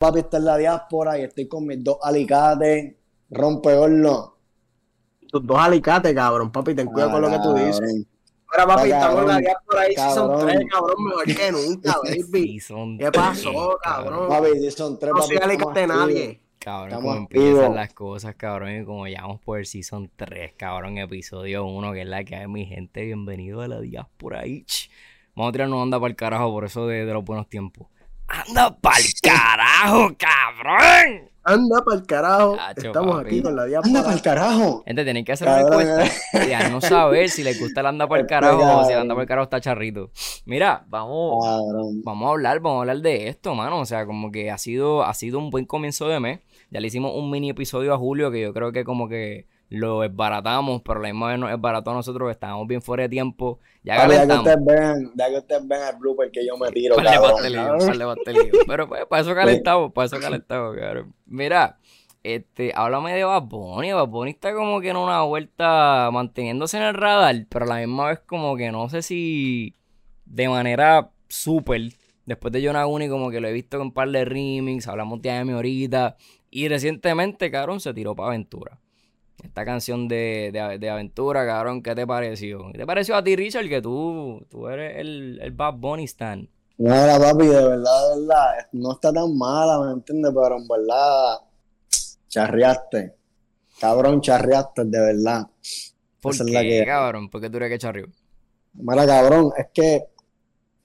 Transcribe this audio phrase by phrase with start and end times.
[0.00, 2.94] papi, está en la diáspora y estoy con mis dos alicates,
[3.28, 4.34] rompe horno.
[5.28, 8.06] Tus dos alicates, cabrón, papi, ten cuidado con lo que tú dices.
[8.46, 11.96] Ahora, papi, estamos en la diáspora ahí, son tres, cabrón, mejor que nunca,
[12.32, 12.58] baby.
[12.98, 14.28] ¿Qué pasó, cabrón?
[14.28, 16.40] Papi, son tres, No soy alicate nadie.
[16.58, 21.64] Cabrón, como empiezan las cosas, cabrón, y como llamamos por el Season 3, cabrón, episodio
[21.64, 24.90] 1, que es la que hay mi gente, bienvenido a la diáspora, ich.
[25.34, 27.86] Vamos a tirarnos onda para el carajo por eso de, los buenos tiempos.
[28.30, 31.28] ¡Anda pa'l carajo, cabrón!
[31.42, 32.56] Anda pa'l carajo.
[32.76, 33.88] Estamos aquí con la diáspora.
[33.88, 34.84] Anda pa'l carajo.
[34.86, 36.04] Gente, tienen que hacer una encuesta
[36.46, 39.16] y a no saber si les gusta el anda pa'l carajo o si el anda
[39.16, 40.12] pa'l carajo está charrito.
[40.44, 41.44] Mira, vamos,
[42.04, 43.80] vamos a hablar, vamos a hablar de esto, mano.
[43.80, 46.38] O sea, como que ha sido, ha sido un buen comienzo de mes.
[46.70, 50.02] Ya le hicimos un mini episodio a Julio que yo creo que como que lo
[50.02, 53.60] esbaratamos, pero la misma vez nos esbarató a nosotros que estábamos bien fuera de tiempo.
[53.84, 56.96] Ya, ya que ustedes vean, ya que ustedes vean el blooper que yo me tiro,
[58.66, 61.14] Pero pues, para eso calentamos, para eso calentamos, cabrón.
[61.24, 61.78] Mira,
[62.24, 63.92] este, háblame de Bad Bunny.
[63.92, 67.76] Bad Bunny está como que en una vuelta manteniéndose en el radar, pero a la
[67.76, 69.76] misma vez como que no sé si
[70.26, 71.92] de manera súper.
[72.26, 75.30] Después de Jonaguni como que lo he visto con un par de remix, hablamos de
[75.30, 76.16] Amy ahorita.
[76.50, 78.80] Y recientemente, cabrón, se tiró para Aventura.
[79.42, 82.70] Esta canción de, de, Aventura, cabrón, ¿qué te pareció?
[82.72, 86.48] ¿Qué te pareció a ti, Richard, que tú, tú eres el, el Bad Bunny Stan?
[86.78, 90.32] Mira, papi, de verdad, de verdad, no está tan mala, ¿me entiendes?
[90.34, 91.40] Pero en verdad,
[92.28, 93.14] charreaste.
[93.78, 95.46] Cabrón, charreaste, de verdad.
[96.22, 97.28] ¿Por qué, cabrón?
[97.28, 98.06] ¿Por qué tú eres que charrió?
[98.72, 100.06] Mira, cabrón, es que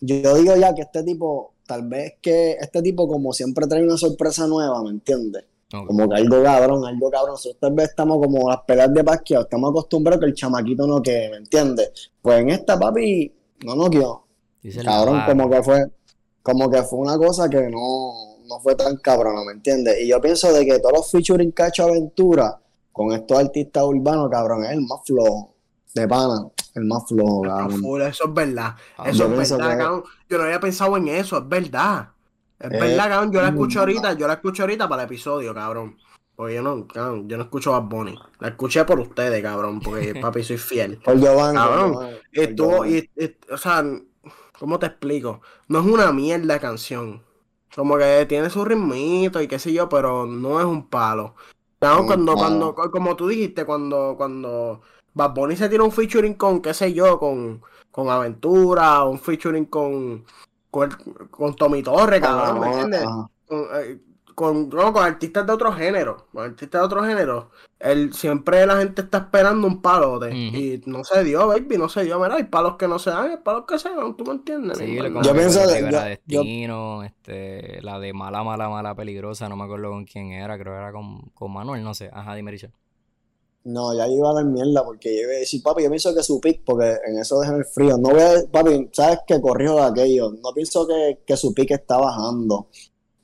[0.02, 3.96] yo digo ya que este tipo, tal vez que este tipo como siempre trae una
[3.98, 5.46] sorpresa nueva, ¿me entiendes?
[5.86, 7.32] Como que algo cabrón, algo cabrón.
[7.32, 11.02] Nosotros tal vez estamos como las peleas de pasqueo, estamos acostumbrados que el chamaquito no
[11.02, 12.12] quede, ¿me entiendes?
[12.22, 13.34] Pues en esta, papi,
[13.66, 14.26] no no quedó.
[14.84, 15.86] Cabrón, como que fue,
[16.42, 20.02] como que fue una cosa que no, no fue tan cabrón, ¿me entiendes?
[20.02, 22.60] Y yo pienso de que todos los featuring cacho aventura
[22.92, 25.54] con estos artistas urbanos, cabrón, es el más flojo
[25.94, 28.02] de pana, el más flojo, cabrón.
[28.02, 28.76] Eso es verdad.
[28.98, 30.04] Ah, eso es verdad, cabrón.
[30.30, 32.10] Yo no había pensado en eso, es verdad.
[32.60, 33.32] Es eh, verdad, cabrón.
[33.32, 35.98] Yo la escucho ahorita, yo la escucho ahorita para el episodio, cabrón.
[36.36, 38.20] Porque yo no, cabrón, yo no escucho Bad Bunny.
[38.40, 40.98] La escuché por ustedes, cabrón, porque papi soy fiel.
[40.98, 41.58] Por Giovanni.
[41.58, 42.10] Cabrón.
[42.32, 43.10] Estuvo, y,
[43.50, 43.84] o sea,
[44.60, 45.42] ¿cómo te explico?
[45.68, 47.24] No es una mierda canción.
[47.74, 51.36] Como que tiene su ritmito y qué sé yo, pero no es un palo.
[51.80, 54.82] Cabrón, cuando, cuando, como tú dijiste, cuando, cuando
[55.14, 57.62] Bad Bunny se tira un featuring con, qué sé yo, con,
[57.92, 60.26] con Aventura, un featuring con
[61.30, 63.06] con, Tommy Torres, cabrón, ¿me entiendes?
[63.50, 64.00] Eh,
[64.34, 69.04] con, con, artistas de otro género, con artistas de otro género, él, siempre la gente
[69.04, 72.76] está esperando un palo y no se dio, baby, no se dio, mira, hay palos
[72.76, 74.78] que no se dan, hay palos que se dan, tú me entiendes.
[74.78, 79.92] Sí, yo pienso de Destino, este, la de Mala, Mala, Mala, Peligrosa, no me acuerdo
[79.92, 82.72] con quién era, creo que era con, con Manuel, no sé, ajá, dime Richard.
[83.66, 86.22] No, ya iba a dar mierda porque yo iba a decir, papi, yo pienso que
[86.22, 87.98] su pick, porque en eso dejan el frío.
[87.98, 90.30] No voy a, papi, sabes que corrió de aquello.
[90.32, 92.68] No pienso que, que su pick está bajando.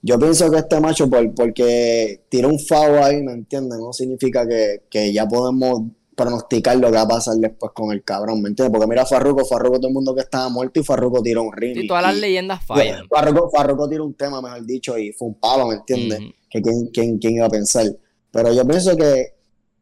[0.01, 3.77] Yo pienso que este macho, por, porque tiró un FAO ahí, ¿me entiendes?
[3.77, 5.83] No significa que, que, ya podemos
[6.15, 8.73] pronosticar lo que va a pasar después con el cabrón, ¿me entiendes?
[8.73, 11.53] Porque mira a Farruko, Farruko todo el mundo que estaba muerto y Farruko tiró un
[11.53, 11.77] ring.
[11.77, 13.07] Y todas las leyendas fallan.
[13.07, 16.19] Farruko, Farruko tiró un tema, mejor dicho, y fue un palo, ¿me entiendes?
[16.49, 17.85] Que quién, quién, quién iba a pensar.
[18.31, 19.40] Pero yo pienso que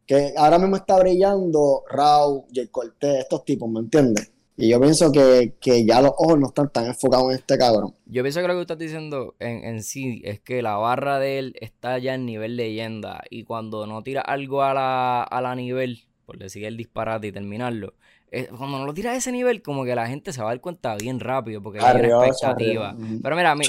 [0.09, 4.31] que ahora mismo está brillando Rau, Jay Cortés, estos tipos, ¿me entiendes?
[4.57, 5.53] Y yo pienso que,
[5.85, 7.93] ya los ojos no están tan enfocados en este cabrón.
[8.07, 11.37] Yo pienso que lo que estás diciendo en, en sí es que la barra de
[11.37, 13.21] él está ya en nivel leyenda.
[13.29, 17.31] Y cuando no tira algo a la, a la nivel, por decir el disparate y
[17.31, 17.93] terminarlo,
[18.31, 20.51] eh, cuando no lo tira a ese nivel, como que la gente se va a
[20.51, 22.95] dar cuenta bien rápido porque hay expectativa.
[23.23, 23.65] Pero mira, mi,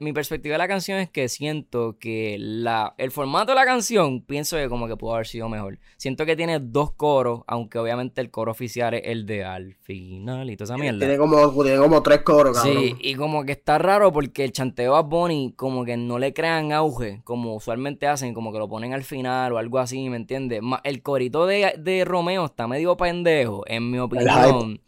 [0.00, 4.22] mi, perspectiva de la canción es que siento que la, el formato de la canción,
[4.22, 5.78] pienso que como que pudo haber sido mejor.
[5.96, 10.50] Siento que tiene dos coros, aunque obviamente el coro oficial es el de al final
[10.50, 10.98] y toda esa mierda.
[10.98, 12.74] Tiene como, tiene como tres coros, cabrón.
[12.74, 16.34] Sí, y como que está raro porque el chanteo a Bonnie como que no le
[16.34, 20.16] crean auge, como usualmente hacen, como que lo ponen al final o algo así, ¿me
[20.16, 20.60] entiendes?
[20.82, 24.80] El corito de, de Romeo está medio pendejo en mi opinión.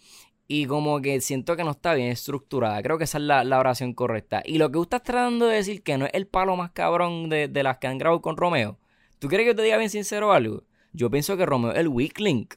[0.46, 2.82] Y como que siento que no está bien estructurada.
[2.82, 4.42] Creo que esa es la, oración correcta.
[4.44, 7.30] Y lo que tú estás tratando de decir que no es el palo más cabrón
[7.30, 8.78] de, las que han grabado con Romeo.
[9.18, 10.64] ¿Tú quieres que yo te diga bien sincero algo?
[10.92, 12.54] Yo pienso que Romeo es el weak link.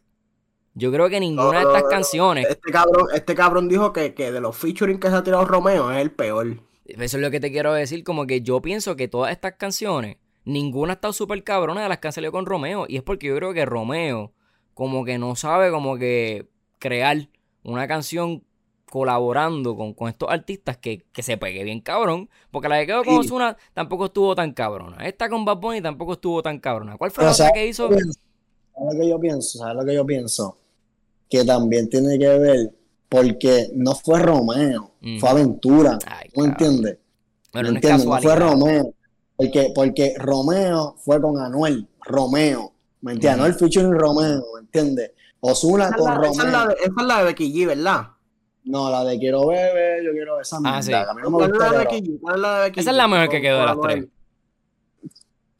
[0.74, 2.45] Yo creo que ninguna de estas canciones.
[2.48, 5.92] Este cabrón, este cabrón dijo que, que de los featuring que se ha tirado Romeo
[5.92, 6.57] es el peor.
[6.86, 8.04] Eso es lo que te quiero decir.
[8.04, 11.98] Como que yo pienso que todas estas canciones, ninguna ha estado súper cabrona de las
[11.98, 12.86] que han salido con Romeo.
[12.88, 14.33] Y es porque yo creo que Romeo
[14.77, 16.47] como que no sabe como que
[16.77, 17.29] crear
[17.63, 18.44] una canción
[18.85, 22.29] colaborando con, con estos artistas que, que, se pegue bien cabrón.
[22.51, 25.07] Porque la de Quedo con Ozuna tampoco estuvo tan cabrona.
[25.07, 26.95] Esta con Bad Bunny tampoco estuvo tan cabrona.
[26.95, 27.89] ¿Cuál fue la otra que hizo?
[27.89, 28.18] ¿Sabes
[28.77, 29.57] lo que yo pienso?
[29.57, 30.57] ¿Sabes lo que yo pienso?
[31.27, 32.71] Que también tiene que ver
[33.09, 35.97] porque no fue Romeo, fue Aventura.
[36.35, 37.00] ¿Me entiendes?
[37.51, 38.06] Pero no, entiendes?
[38.06, 38.94] no fue Romeo.
[39.35, 41.88] Porque, porque Romeo fue con Anuel.
[42.01, 42.73] Romeo.
[43.01, 43.39] ¿Me entiendes?
[43.39, 45.11] Anuel featuring Romeo, ¿me entiendes?
[45.39, 46.31] Osuna con Romeo.
[46.31, 48.07] Esa es, la de, esa es la de Becky G, ¿verdad?
[48.63, 50.91] No, la de quiero beber, yo quiero esa ah, sí.
[50.91, 52.19] ¿Cuál, es la de Becky G?
[52.19, 54.05] ¿Cuál es la de Becky Esa es la mejor que quedó de las tres.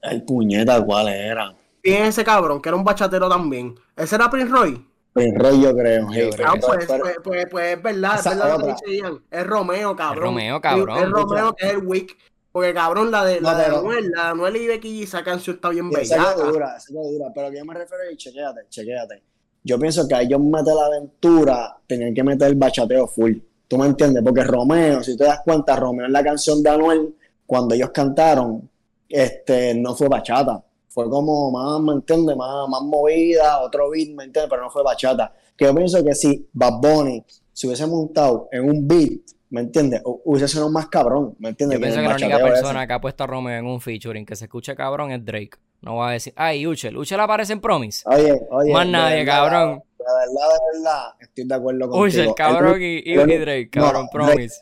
[0.02, 1.56] El puñeta, ¿cuál era?
[1.82, 2.62] ¿Quién es ese cabrón?
[2.62, 3.76] Que era un bachatero también.
[3.96, 4.86] ¿Ese era Prince Roy?
[5.14, 6.08] Prince Roy, yo creo.
[6.46, 9.24] Ah, pues, pues, pues, pues, es verdad, es verdad lo que decían.
[9.32, 10.18] Es Romeo, cabrón.
[10.18, 10.98] Es Romeo, cabrón.
[10.98, 12.18] Es Romeo que es el Wick.
[12.58, 15.58] Porque cabrón, la de, la de Anuel, la de Anuel y Becky G, esa canción
[15.58, 16.02] está bien bella.
[16.02, 17.32] Esa dura, esa dura.
[17.32, 19.22] Pero que yo me refiero y chequéate, chequéate.
[19.64, 23.34] Yo pienso que a ellos meter la aventura, tenían que meter el bachateo full.
[23.68, 24.24] ¿Tú me entiendes?
[24.24, 27.14] Porque Romeo, si te das cuenta, Romeo en la canción de Anuel,
[27.46, 28.68] cuando ellos cantaron,
[29.08, 30.66] este, no fue bachata.
[30.88, 32.36] Fue como más, ¿me entiendes?
[32.36, 34.50] Más, más movida, otro beat, ¿me entiendes?
[34.50, 35.32] Pero no fue bachata.
[35.56, 40.02] Que yo pienso que si Bad Bunny se hubiese montado en un beat ¿Me entiendes?
[40.04, 41.78] Hubiese sido más cabrón, ¿me entiendes?
[41.78, 44.36] Yo pienso que la única persona que ha puesto a Romeo en un featuring que
[44.36, 45.52] se escuche cabrón es Drake.
[45.82, 46.98] No va a decir, ay, Uchel.
[46.98, 48.04] Uchel aparece en Promise.
[48.10, 48.74] Oye, oye.
[48.74, 49.82] Más nadie, cabrón.
[49.98, 52.04] De verdad, de verdad, estoy de acuerdo contigo.
[52.04, 54.56] Uchel, cabrón, y, y, Drake, cabrón, Promise.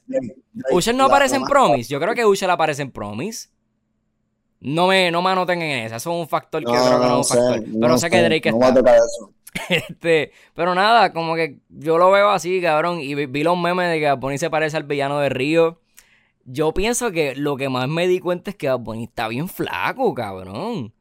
[0.71, 1.89] Uchel no aparece en Promise.
[1.89, 3.49] Yo creo que Uchel aparece en Promise.
[4.59, 5.95] No me, no me anoten en eso.
[5.95, 7.63] Eso es un factor que creo que no es un factor.
[7.79, 8.71] Pero sé que Drake está.
[8.71, 9.31] No eso.
[9.69, 12.99] Este, pero nada, como que yo lo veo así, cabrón.
[12.99, 15.81] Y vi, los memes de que Bad se parece al villano de Río.
[16.45, 20.13] Yo pienso que lo que más me di cuenta es que Bad está bien flaco,
[20.13, 20.93] cabrón.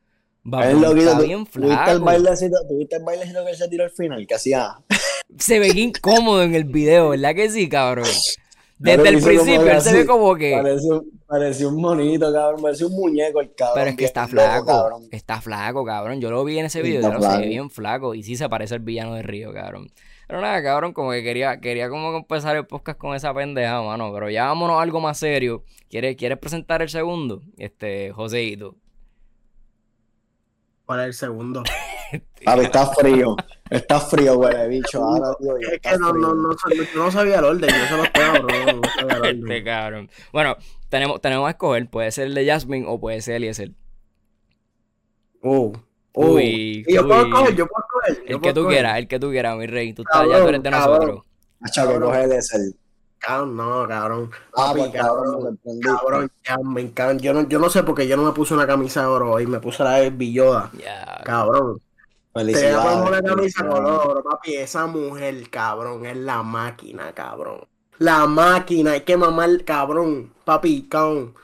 [0.43, 1.69] Bad está bien flaco.
[1.69, 4.27] ¿Tuviste el, bailecito, ¿Tuviste el bailecito que se tiró al final?
[4.27, 4.75] Que hacía.
[5.39, 8.07] Se ve incómodo en el video, ¿verdad que sí, cabrón?
[8.79, 10.61] Desde el principio él se ve como que.
[11.27, 12.63] Parecía, un monito, cabrón.
[12.63, 13.75] Parecía un muñeco el cabrón.
[13.77, 15.01] Pero es que está flaco.
[15.11, 16.21] Está flaco, cabrón.
[16.21, 18.15] Yo lo vi en ese video y se ve bien flaco.
[18.15, 19.91] Y sí se parece al villano de Río, cabrón.
[20.27, 24.13] Pero nada, cabrón, como que quería, quería como empezar el podcast con esa pendeja, mano.
[24.13, 25.65] Pero ya vámonos a algo más serio.
[25.89, 27.43] ¿Quieres, ¿Quieres presentar el segundo?
[27.57, 28.77] Este, Joseito.
[30.85, 31.63] ¿Cuál es el segundo?
[32.47, 33.37] A ver, está frío.
[33.71, 35.03] Está frío, güey, bicho.
[35.03, 35.35] Ahora,
[35.73, 36.51] es que no, no, no,
[36.95, 37.71] no, sabía el orden.
[37.71, 38.49] Yo solo estaba, bro.
[38.49, 40.11] No este cabrón.
[40.33, 40.57] Bueno,
[40.89, 41.89] tenemos, tenemos a escoger.
[41.89, 43.73] Puede ser el de Jasmine o puede ser Eliezer.
[45.41, 45.73] Oh.
[46.13, 46.27] Uh.
[46.27, 48.23] Uy, yo puedo coger, yo puedo coger.
[48.27, 49.93] el que tú quieras, el que tú quieras, mi rey.
[49.93, 51.23] Tú estás, ya tú eres de nosotros.
[51.61, 52.61] Hacha, que coge Eliezer.
[53.19, 54.31] Cabrón, no, cabrón.
[54.55, 55.59] Ah, pues cabrón,
[56.43, 57.23] cabrón, encanta.
[57.23, 59.33] Yo no, yo no sé por qué yo no me puse una camisa de oro
[59.33, 60.71] hoy, me puse la de Villoda.
[61.25, 61.81] Cabrón.
[62.35, 64.57] Te una camisa color, papi.
[64.57, 67.61] Esa mujer, cabrón, es la máquina, cabrón.
[67.99, 70.33] La máquina, hay que mamar, cabrón.
[70.45, 71.35] Papi, cabrón.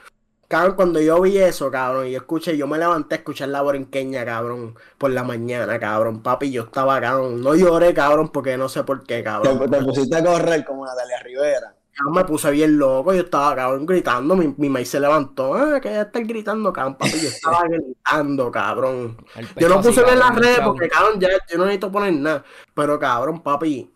[0.49, 3.63] Cabrón, cuando yo vi eso, cabrón, y yo escuché, yo me levanté a escuchar la
[3.63, 6.25] borinqueña, cabrón, por la mañana, cabrón.
[6.25, 7.41] Papi, yo estaba, cabrón.
[7.41, 9.71] No lloré, cabrón, porque no sé por qué, cabrón.
[9.71, 11.77] Te, pusiste a correr como Natalia Rivera.
[12.01, 14.35] Cabrón, me puse bien loco, yo estaba, cabrón, gritando.
[14.35, 17.21] Mi, mi maíz se levantó, ah, que ya está gritando, cabrón, papi.
[17.21, 19.19] Yo estaba gritando, cabrón.
[19.57, 22.43] Yo no puse bien las redes porque, cabrón, ya yo no necesito poner nada.
[22.75, 23.93] Pero, cabrón, papi,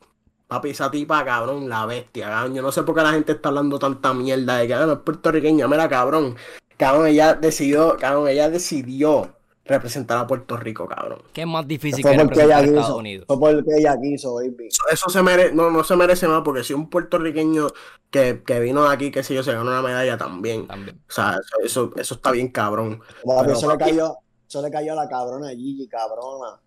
[0.47, 2.55] Papi, esa tipa, cabrón, la bestia, cabrón.
[2.55, 4.93] Yo no sé por qué la gente está hablando tanta mierda de que ah, no
[4.93, 5.67] es puertorriqueña.
[5.67, 6.37] Mira, cabrón.
[6.77, 11.23] Cabrón, ella decidió, cabrón, ella decidió representar a Puerto Rico, cabrón.
[11.33, 13.25] ¿Qué es más difícil que representar a Estados Unidos?
[13.27, 14.69] Fue porque ella quiso, baby.
[14.93, 17.69] Eso, se merece, no, no se merece más porque si un puertorriqueño
[18.11, 20.67] que, que vino de aquí, qué sé yo, se ganó una medalla también.
[20.67, 21.01] también.
[21.09, 23.01] O sea, eso, eso, está bien cabrón.
[23.49, 26.61] eso, le cayó, eso le cayó a la cabrona Gigi, cabrona.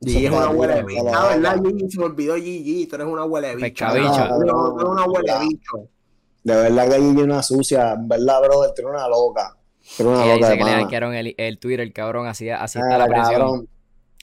[0.00, 1.08] Gigi es una huele bicho.
[1.14, 1.90] Ah, ¿verdad, Gigi?
[1.90, 2.86] Se me olvidó Gigi.
[2.86, 3.84] Tú eres una huele bicho.
[3.86, 5.88] No, no, una huele bicho.
[6.44, 7.96] De verdad que Gigi es una sucia.
[7.98, 9.57] Verdad, brother, tú eres una loca.
[9.98, 12.78] Eres una loca dice de que le hackearon el, el Twitter, el cabrón, así, así
[12.78, 13.30] está la presión.
[13.30, 13.68] Cabrón,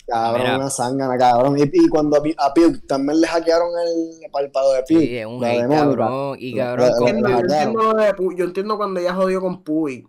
[0.08, 1.58] cabrón una zángana, cabrón.
[1.58, 3.70] Y, y cuando a, a Piuk también le hackearon
[4.24, 5.02] el párpado de Piuk.
[5.02, 6.38] Sí, es un cabrón.
[6.40, 10.08] Y cabrón, yo, entiendo, yo entiendo cuando ella jodió con Puy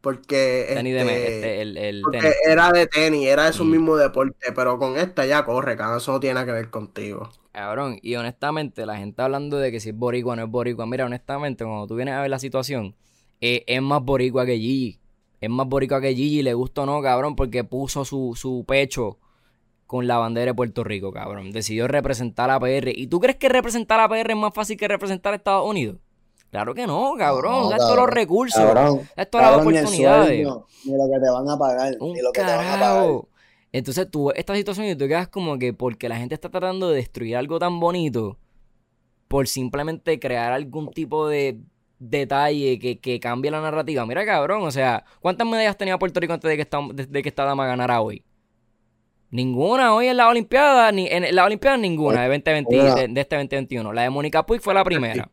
[0.00, 3.70] porque, este, este, porque era de tenis, era de su mm.
[3.70, 7.28] mismo deporte, pero con esta ya corre, cada eso no tiene nada que ver contigo.
[7.52, 10.86] Cabrón, y honestamente, la gente hablando de que si es boricua o no es boricua,
[10.86, 12.94] mira, honestamente, cuando tú vienes a ver la situación,
[13.40, 14.98] eh, es más boricua que Gigi.
[15.40, 19.18] Es más boricua que Gigi, le gustó o no, cabrón, porque puso su, su pecho
[19.86, 21.50] con la bandera de Puerto Rico, cabrón.
[21.50, 22.90] Decidió representar a PR.
[22.94, 25.96] ¿Y tú crees que representar a PR es más fácil que representar a Estados Unidos?
[26.50, 27.70] Claro que no, cabrón.
[27.70, 28.62] No, todos los recursos.
[28.62, 30.38] Cabrón, todas las oportunidades.
[30.38, 31.96] Ni, lo que te van a pagar.
[32.00, 33.20] ni lo que te van a pagar.
[33.70, 36.96] Entonces tú esta situación y tú quedas como que porque la gente está tratando de
[36.96, 38.38] destruir algo tan bonito,
[39.28, 41.60] por simplemente crear algún tipo de
[41.98, 44.06] detalle que, que cambie la narrativa.
[44.06, 47.28] Mira, cabrón, o sea, ¿cuántas medallas tenía Puerto Rico antes de que esta, de, que
[47.28, 48.22] esta dama ganara hoy?
[49.30, 53.92] Ninguna hoy en la Olimpiada, ni en la Olimpiada ninguna de, 2020, de, este 2021.
[53.92, 55.30] La de Mónica Puig fue la primera.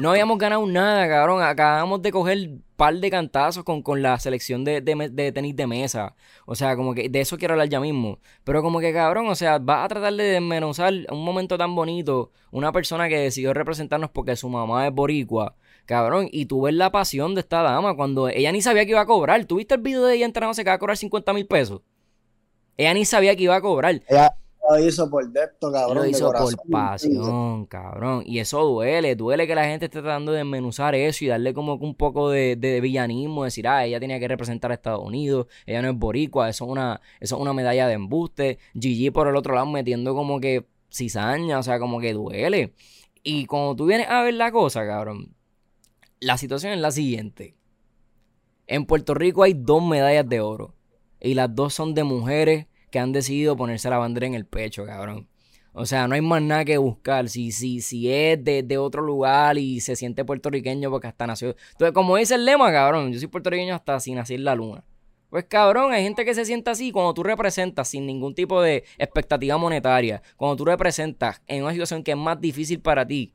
[0.00, 1.42] No habíamos ganado nada, cabrón.
[1.42, 6.14] Acabamos de coger par de cantazos con, con la selección de, de, tenis de mesa.
[6.46, 8.18] O sea, como que de eso quiero hablar ya mismo.
[8.44, 12.32] Pero como que, cabrón, o sea, vas a tratar de desmenuzar un momento tan bonito.
[12.50, 15.56] Una persona que decidió representarnos porque su mamá es boricua.
[15.86, 19.00] Cabrón, y tú ves la pasión de esta dama cuando ella ni sabía que iba
[19.00, 19.44] a cobrar.
[19.44, 21.82] ¿Tuviste el video de ella entrando se que va a cobrar 50 mil pesos?
[22.76, 24.00] Ella ni sabía que iba a cobrar.
[24.70, 25.96] Lo hizo por depto, cabrón.
[25.96, 28.22] Lo hizo por pasión, cabrón.
[28.24, 31.74] Y eso duele, duele que la gente esté tratando de desmenuzar eso y darle como
[31.74, 35.90] un poco de, villanismo, decir, ah, ella tenía que representar a Estados Unidos, ella no
[35.90, 38.58] es boricua, eso es una, eso es una medalla de embuste.
[38.78, 42.72] Gigi por el otro lado metiendo como que cizaña, o sea, como que duele.
[43.22, 45.34] Y cuando tú vienes a ver la cosa, cabrón,
[46.20, 47.54] la situación es la siguiente.
[48.66, 50.74] En Puerto Rico hay dos medallas de oro.
[51.20, 54.86] Y las dos son de mujeres que han decidido ponerse la bandera en el pecho,
[54.86, 55.28] cabrón.
[55.72, 57.28] O sea, no hay más nada que buscar.
[57.28, 61.56] Si, si, si es de, otro lugar y se siente puertorriqueño porque hasta nació.
[61.72, 64.84] Entonces, como dice el lema, cabrón, yo soy puertorriqueño hasta sin nacer la luna.
[65.28, 68.84] Pues cabrón, hay gente que se sienta así cuando tú representas sin ningún tipo de
[68.96, 70.22] expectativa monetaria.
[70.36, 73.34] Cuando tú representas en una situación que es más difícil para ti.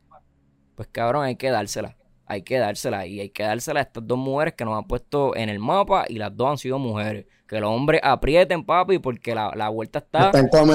[0.75, 1.97] Pues cabrón, hay que dársela.
[2.29, 3.07] Hay que dársela.
[3.07, 6.05] Y hay que dársela a estas dos mujeres que nos han puesto en el mapa
[6.07, 7.25] y las dos han sido mujeres.
[7.47, 10.29] Que los hombres aprieten, papi, porque la, la vuelta está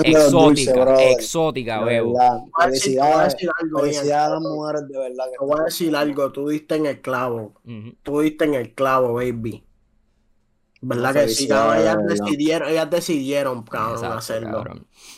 [0.05, 2.19] exótica, exótica, bebo.
[2.61, 3.37] Felicidades,
[3.73, 5.25] felicidades a las mujeres, de verdad.
[5.31, 7.53] Te voy a decir algo, tú diste en el clavo.
[8.03, 9.63] Tú diste en el clavo, baby.
[10.87, 11.45] ¿Verdad que sí?
[11.45, 14.63] ellas, decidieron, ellas decidieron, cabrón, hacerlo.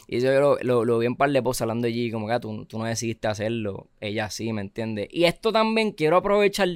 [0.07, 2.41] Y yo lo, lo, lo, vi en par de cosas hablando allí, como que ah,
[2.41, 3.89] tú, tú no decidiste hacerlo.
[4.01, 5.09] Ella sí, ¿me entiendes?
[5.11, 6.69] Y esto también quiero aprovechar,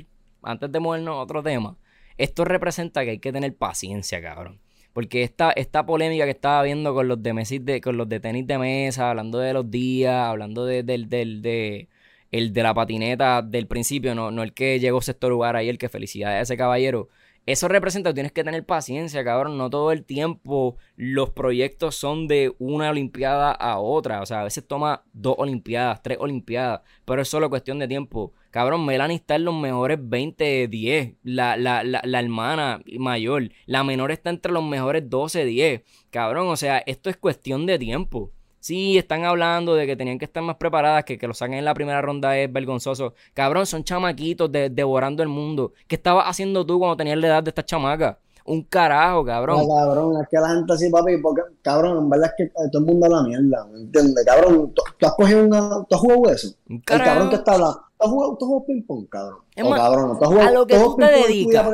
[0.43, 1.77] antes de movernos a otro tema,
[2.19, 4.61] esto representa que hay que tener paciencia, cabrón.
[4.93, 8.19] Porque esta, esta polémica que estaba viendo con los de mesis de, con los de
[8.19, 11.89] tenis de mesa, hablando de los días, hablando de, del, del, de,
[12.33, 15.69] el de la patineta del principio, no, no el que llegó a sexto lugar ahí,
[15.69, 17.09] el que felicidades a ese caballero.
[17.47, 19.57] Eso representa tienes que tener paciencia, cabrón.
[19.59, 24.21] No todo el tiempo los proyectos son de una Olimpiada a otra.
[24.23, 28.33] O sea, a veces toma dos Olimpiadas, tres Olimpiadas, pero es solo cuestión de tiempo.
[28.51, 31.15] Cabrón, Melanie está en los mejores 20 de 10.
[31.23, 33.51] La, la, la, la, hermana mayor.
[33.67, 35.83] La menor está entre los mejores 12 10.
[36.11, 38.33] Cabrón, o sea, esto es cuestión de tiempo.
[38.61, 41.65] Sí, están hablando de que tenían que estar más preparadas, que que lo saquen en
[41.65, 43.15] la primera ronda es vergonzoso.
[43.33, 45.73] Cabrón, son chamaquitos devorando el mundo.
[45.89, 48.19] ¿Qué estabas haciendo tú cuando tenías la edad de esta chamaca?
[48.45, 49.67] Un carajo, cabrón.
[49.67, 52.81] No, cabrón, es que la gente así, papi, porque, cabrón, en verdad es que todo
[52.81, 54.27] el mundo es la mierda, ¿me entiendes?
[54.27, 56.49] Cabrón, ¿tú, has cogido una, tú has jugado eso.
[56.69, 57.77] Un El cabrón que está hablando.
[57.77, 59.39] ¿Tú has jugado, jugado ping pong, cabrón?
[59.55, 61.67] Es o, cabrón, ¿tú has jugado, a lo que tú, te dedicas.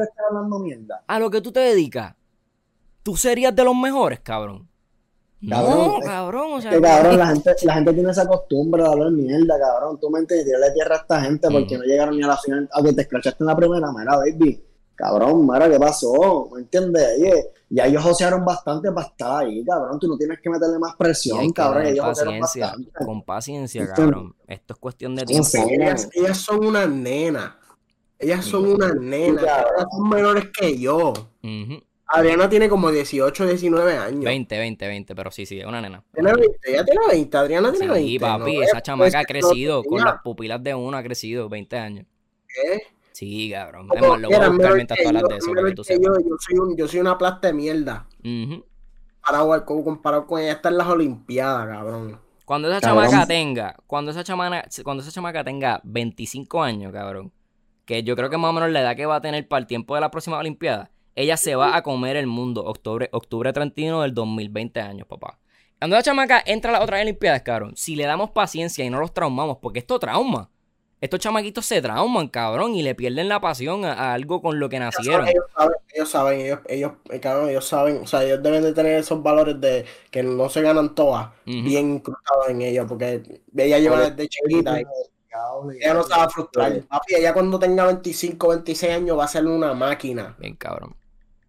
[1.06, 2.14] A lo que tú te dedicas.
[3.02, 4.65] Tú serías de los mejores, cabrón.
[5.48, 8.88] Cabrón, no, cabrón, o sea, que, cabrón, la gente, la gente tiene esa costumbre de
[8.88, 9.98] hablar mierda, cabrón.
[10.00, 12.68] Tú me entiendes, tirarle tierra a esta gente porque no llegaron ni a la final,
[12.72, 14.62] aunque te escrachaste en la primera, mira, baby.
[14.96, 16.48] Cabrón, mira, ¿qué pasó?
[16.52, 17.06] ¿Me entiendes?
[17.20, 19.98] Oye, ya ellos josearon bastante para estar ahí, cabrón.
[20.00, 21.86] Tú no tienes que meterle más presión, cabrón.
[21.86, 22.74] Ellos paciencia,
[23.04, 24.34] con paciencia, cabrón.
[24.46, 25.48] Esto es cuestión de tiempo.
[25.68, 27.58] Ellas, ellas son una nena.
[28.18, 29.42] Ellas son una nena.
[29.42, 31.12] Ellas son menores que yo.
[32.08, 34.24] Adriana tiene como 18, 19 años.
[34.24, 36.04] 20, 20, 20, pero sí, sí, es una nena.
[36.14, 38.08] Tiene 20, ella tiene 20, Adriana tiene 20.
[38.08, 42.06] Sí, papi, esa chamaca ha crecido, con las pupilas de uno ha crecido 20 años.
[42.46, 42.82] ¿Qué?
[43.12, 43.88] Sí, cabrón.
[43.94, 45.52] Es más, lo voy a buscar mientras tú hablas de eso.
[45.54, 48.06] Yo, yo, soy un, yo soy una plasta de mierda.
[48.22, 48.62] Uh
[49.64, 52.20] comparado, con ella está en las Olimpiadas, cabrón.
[52.44, 57.32] Cuando esa chamaca tenga, cuando esa chamaca, cuando esa chamaca tenga 25 años, cabrón,
[57.84, 59.66] que yo creo que más o menos la edad que va a tener para el
[59.66, 62.64] tiempo de la próxima Olimpiada, ella se va a comer el mundo.
[62.64, 65.38] Octubre, octubre 31 del 2020 años, papá.
[65.78, 69.00] Cuando la chamaca entra a las otras Olimpiadas, cabrón, si le damos paciencia y no
[69.00, 70.50] los traumamos, porque esto trauma.
[70.98, 74.78] Estos chamaquitos se trauman, cabrón, y le pierden la pasión a, algo con lo que
[74.78, 75.28] nacieron.
[75.28, 78.72] Ellos saben, ellos saben, ellos, ellos, eh, cabrón, ellos saben, o sea, ellos deben de
[78.72, 83.22] tener esos valores de que no se ganan todas, bien incrustados en ellos, porque
[83.54, 84.80] ella lleva desde chiquita.
[84.80, 84.84] Y,
[85.82, 86.82] ella no se va a frustrar.
[86.84, 90.34] Papi, ella cuando tenga 25, 26 años va a ser una máquina.
[90.38, 90.96] Bien, cabrón.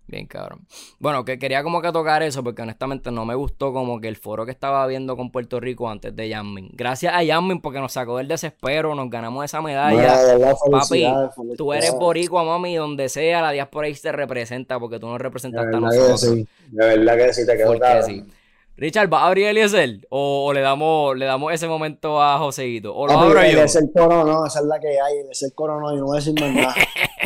[0.07, 0.65] Bien, cabrón.
[0.99, 4.15] Bueno, que quería como que tocar eso porque honestamente no me gustó como que el
[4.15, 6.69] foro que estaba viendo con Puerto Rico antes de Yamin.
[6.73, 10.17] Gracias a Yamin porque nos sacó del desespero, nos ganamos esa medalla.
[10.71, 11.05] Papi,
[11.57, 15.75] tú eres boricua, mami, donde sea, la diáspora ahí te representa porque tú nos representaste
[15.75, 16.21] a nosotros.
[16.21, 17.73] De verdad que sí, te quedó
[18.77, 20.05] Richard, ¿va a abrir Eliezer?
[20.09, 22.95] ¿O, o le damos le damos ese momento a Joseito?
[22.95, 23.41] ¿O lo abro yo?
[23.41, 25.17] Eliezer coronó, esa es la que hay.
[25.17, 26.75] Eliezer coronó y no voy a decir más nada.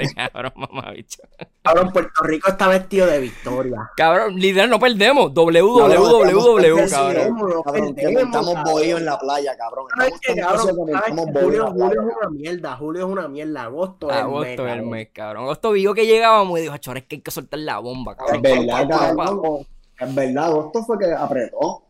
[0.00, 1.22] Este cabrón, mamabicho.
[1.62, 3.90] Cabrón, Puerto Rico está vestido de victoria.
[3.96, 5.32] Cabrón, literal, no perdemos.
[5.34, 7.62] www, cabrón.
[7.64, 9.86] Cabrón, que montamos bohío en la playa, cabrón.
[9.96, 11.32] ¿Sabes Estamos cabrón?
[11.32, 12.76] que Julio, en la Julio es una mierda.
[12.76, 13.62] Julio es una mierda.
[13.64, 14.90] Agosto es el mes, Agosto es el cabrón.
[14.90, 15.42] mes, cabrón.
[15.44, 18.36] Agosto vio que llegábamos y dijo, chores, que hay que soltar la bomba, cabrón.
[18.36, 19.66] Es verdad, cabrón.
[19.98, 21.82] Es verdad, agosto fue que apretó.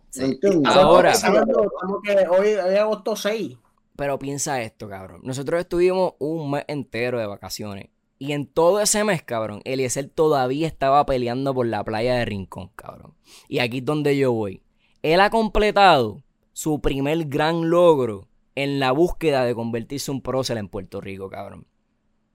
[0.65, 3.57] Ahora- Estamos estamos que hoy, hoy es agosto 6.
[3.97, 5.21] Pero piensa esto, cabrón.
[5.25, 7.89] Nosotros estuvimos un mes entero de vacaciones.
[8.19, 12.71] Y en todo ese mes, cabrón, Eliezer todavía estaba peleando por la playa de Rincón,
[12.75, 13.15] cabrón.
[13.49, 14.63] Y aquí es donde yo voy.
[15.03, 20.57] Él ha completado su primer gran logro en la búsqueda de convertirse en un prócer
[20.57, 21.67] en Puerto Rico, cabrón.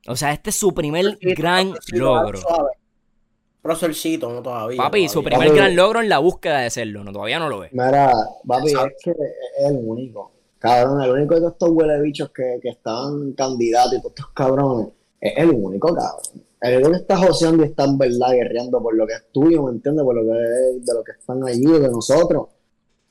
[0.07, 2.39] O sea, este es su primer gran logro.
[3.61, 4.77] Procercito, no todavía.
[4.77, 5.57] Papi, su primer Papi.
[5.57, 7.03] gran logro en la búsqueda de serlo.
[7.03, 7.69] No, todavía no lo ve.
[7.71, 8.11] Mira,
[8.45, 10.31] papi, es que es el único.
[10.57, 14.29] Cabrón, el único de todos estos huele bichos que, que estaban candidatos y todos estos
[14.33, 14.88] cabrones.
[15.21, 16.43] Es el único, cabrón.
[16.61, 19.63] El único que está joseando y está en verdad guerreando por lo que es tuyo,
[19.63, 20.03] ¿me entiendes?
[20.03, 22.47] Por lo que es de lo que están allí, de nosotros.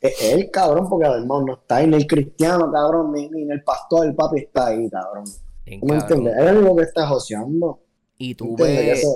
[0.01, 3.63] Es él, cabrón, porque además no está ahí ni el cristiano, cabrón, ni, ni el
[3.63, 5.25] pastor, el papi está ahí, cabrón.
[5.65, 6.37] Bien, ¿Tú me entiendes?
[6.37, 7.81] Es el único que está joseando.
[8.19, 9.09] Y tú ves, eso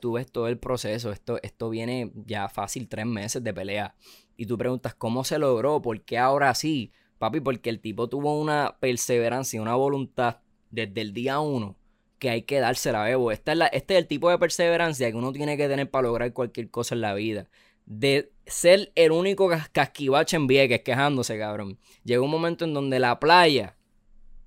[0.00, 1.10] tú ves todo el proceso.
[1.10, 3.94] Esto, esto viene ya fácil tres meses de pelea.
[4.36, 6.92] Y tú preguntas cómo se logró, por qué ahora sí.
[7.18, 10.38] Papi, porque el tipo tuvo una perseverancia, una voluntad
[10.70, 11.76] desde el día uno
[12.24, 13.32] que hay que dársela, Bebo.
[13.32, 16.08] Esta es la- este es el tipo de perseverancia que uno tiene que tener para
[16.08, 17.50] lograr cualquier cosa en la vida.
[17.84, 21.78] De ser el único cas- casquivache en Vieques quejándose, cabrón.
[22.02, 23.76] Llegó un momento en donde la playa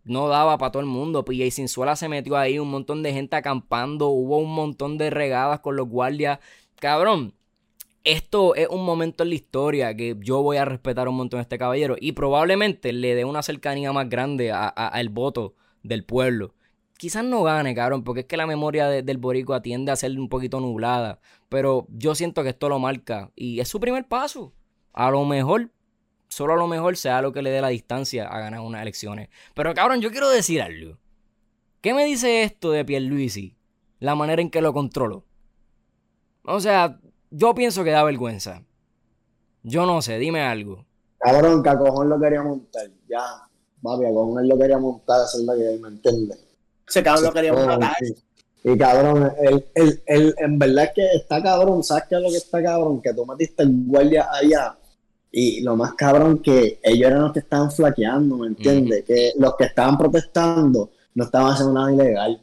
[0.05, 1.23] no daba para todo el mundo.
[1.23, 5.59] PJ Sinzuela se metió ahí, un montón de gente acampando, hubo un montón de regadas
[5.59, 6.39] con los guardias.
[6.79, 7.35] Cabrón,
[8.03, 11.43] esto es un momento en la historia que yo voy a respetar un montón a
[11.43, 15.53] este caballero y probablemente le dé una cercanía más grande a- a- al voto
[15.83, 16.55] del pueblo.
[16.97, 20.17] Quizás no gane, cabrón, porque es que la memoria de- del boricua tiende a ser
[20.19, 24.53] un poquito nublada, pero yo siento que esto lo marca y es su primer paso.
[24.93, 25.69] A lo mejor,
[26.27, 29.29] solo a lo mejor sea lo que le dé la distancia a ganar unas elecciones.
[29.53, 30.97] Pero cabrón, yo quiero decir algo.
[31.81, 33.55] ¿Qué me dice esto de Pierluisi?
[33.99, 35.23] La manera en que lo controlo.
[36.43, 38.63] O sea, yo pienso que da vergüenza.
[39.61, 40.85] Yo no sé, dime algo.
[41.19, 42.89] Cabrón, que a lo quería montar.
[43.07, 43.47] Ya,
[43.83, 46.46] papi, a cojón lo quería montar, es la que ¿me entiendes?
[46.87, 47.95] Ese cabrón lo queríamos Oh, matar.
[47.99, 48.15] sí.
[48.63, 52.29] Y cabrón, él, él, él, en verdad es que está cabrón, ¿sabes qué es lo
[52.29, 53.01] que está cabrón?
[53.01, 54.75] Que tú metiste el guardia allá
[55.31, 59.03] y lo más cabrón que ellos eran los que estaban flaqueando, ¿me entiendes?
[59.05, 62.41] Que los que estaban protestando no estaban haciendo nada ilegal.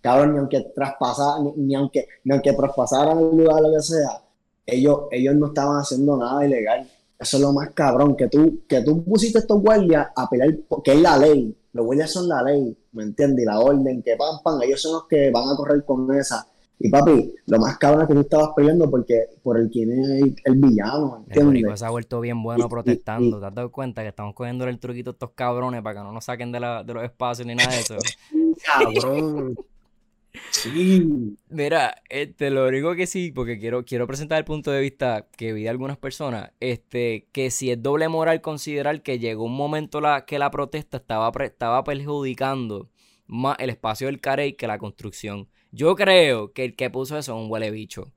[0.00, 4.20] Cabrón, ni aunque traspasaran, ni, ni aunque, ni aunque traspasaran el lugar, lo que sea,
[4.66, 6.88] ellos, ellos no estaban haciendo nada ilegal.
[7.18, 10.92] Eso es lo más cabrón, que tú, que tú pusiste estos guardias a pelear, porque
[10.92, 11.56] es la ley.
[11.72, 13.44] Los guardias son la ley, ¿me entiendes?
[13.44, 16.46] Y la orden, que pam, pam, ellos son los que van a correr con esa.
[16.84, 20.08] Y papi, lo más cabrón es que tú estabas peleando porque, por el quien es
[20.08, 21.44] el, el villano, ¿me El entiendes?
[21.46, 23.36] boricua se ha vuelto bien bueno Y- y- protestando.
[23.36, 26.04] y- ¿Te has dado cuenta que estamos cogiendo el truquito a estos cabrones para que
[26.04, 27.96] no nos saquen de, la- de los espacios ni nada de eso?
[28.66, 29.56] Cabrón.
[30.50, 31.36] Sí.
[31.48, 35.52] Mira, este, lo único que sí, porque quiero, quiero presentar el punto de vista que
[35.52, 40.00] vi de algunas personas, este, que si es doble moral considerar que llegó un momento
[40.00, 42.90] la, que la protesta estaba, pre- estaba perjudicando
[43.26, 45.48] más el espacio del carey que la construcción.
[45.70, 48.12] Yo creo que el que puso eso es un huele bicho.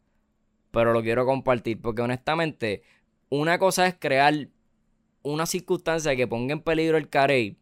[0.71, 2.83] Pero lo quiero compartir porque honestamente,
[3.29, 4.49] una cosa es crear
[5.23, 7.57] una circunstancia que ponga en peligro el carey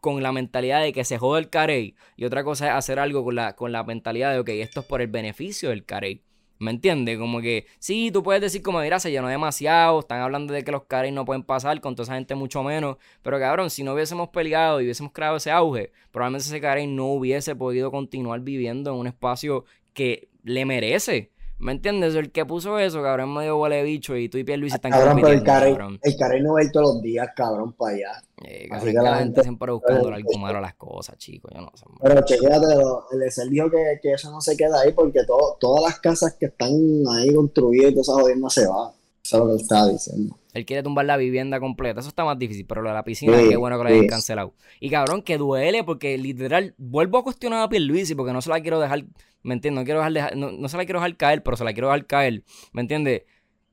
[0.00, 3.24] con la mentalidad de que se jode el carey y otra cosa es hacer algo
[3.24, 6.22] con la, con la mentalidad de, ok, esto es por el beneficio del carey.
[6.60, 7.18] ¿Me entiendes?
[7.18, 10.72] Como que, sí, tú puedes decir como, mira, se llenó demasiado, están hablando de que
[10.72, 13.94] los carey no pueden pasar, con toda esa gente mucho menos, pero cabrón, si no
[13.94, 18.90] hubiésemos peleado y hubiésemos creado ese auge, probablemente ese carey no hubiese podido continuar viviendo
[18.92, 21.30] en un espacio que le merece.
[21.60, 22.14] ¿Me entiendes?
[22.14, 25.28] El que puso eso, cabrón, medio huele bicho y tú y Pierluisi están Cabrón, pero
[25.32, 25.98] el carey, cabrón.
[26.02, 28.22] el carey no va a ir todos los días, cabrón, para allá.
[28.44, 31.50] Eh, Así que la gente gente- siempre buscando algo malo a las cosas, chicos.
[31.52, 31.84] Yo no sé.
[32.00, 32.66] Pero chequéate,
[33.12, 36.36] el Ezel dijo que, que eso no se queda ahí porque todo, todas las casas
[36.38, 36.70] que están
[37.10, 38.92] ahí construidas y toda esa jodienda se va.
[39.24, 40.38] Eso es lo que él estaba diciendo.
[40.54, 42.00] Él quiere tumbar la vivienda completa.
[42.00, 44.02] Eso está más difícil, pero lo de la piscina, Sí, qué bueno que lo hayan
[44.02, 44.06] sí.
[44.08, 44.54] cancelado.
[44.80, 48.60] Y cabrón, que duele porque literal, vuelvo a cuestionar a Pierluisi porque no se la
[48.60, 49.04] quiero dejar,
[49.42, 49.80] ¿me entiendes?
[49.82, 51.88] No, quiero dejar, dejar- no, no se la quiero dejar caer, pero se la quiero
[51.88, 53.22] dejar caer, ¿me entiendes?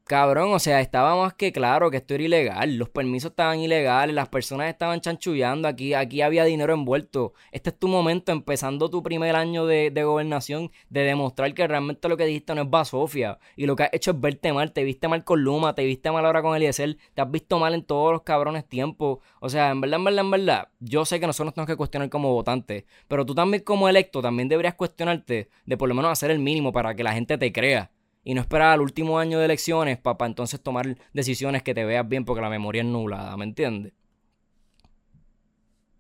[0.08, 2.76] Cabrón, o sea, estaba más que claro que esto era ilegal.
[2.78, 7.34] Los permisos estaban ilegales, las personas estaban chanchullando, aquí, aquí había dinero envuelto.
[7.52, 12.18] Este es tu momento, empezando tu primer año de, gobernación, de demostrar que realmente lo
[12.18, 13.40] que dijiste no es basofia.
[13.56, 14.74] Y lo que has hecho es verte mal.
[14.74, 17.74] Te viste mal con Luma, te viste mal ahora con Eliezer, te has visto mal
[17.74, 19.18] en todos los cabrones tiempos.
[19.40, 21.78] O sea, en verdad, en verdad, en verdad, yo sé que nosotros nos tenemos que
[21.78, 26.12] cuestionar como votantes, pero tú también como electo también deberías cuestionarte de por lo menos
[26.12, 27.90] hacer el mínimo para que la gente te crea
[28.26, 32.10] y no esperar al último año de elecciones para entonces tomar decisiones que te veas
[32.10, 33.94] bien porque la memoria es nublada, ¿me entiendes?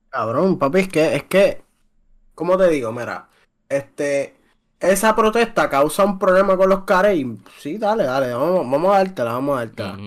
[0.09, 1.63] Cabrón, papi, es que, es que,
[2.33, 2.91] ¿cómo te digo?
[2.91, 3.29] Mira,
[3.69, 4.35] este,
[4.79, 6.83] esa protesta causa un problema con los
[7.13, 9.97] y Sí, dale, dale, vamos, vamos a dártela, vamos a dártela.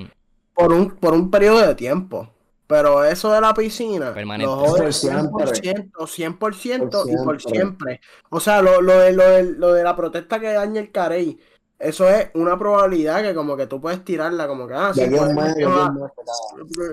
[0.54, 2.28] por, un, por un periodo de tiempo.
[2.66, 4.44] Pero eso de la piscina, Permanente.
[4.44, 8.00] lo 100%, 100%, y por siempre.
[8.28, 11.38] O sea, lo, lo, de, lo, de, lo de la protesta que daña el Carey,
[11.79, 15.31] eso es una probabilidad que como que tú puedes tirarla como que ah, sí, pues,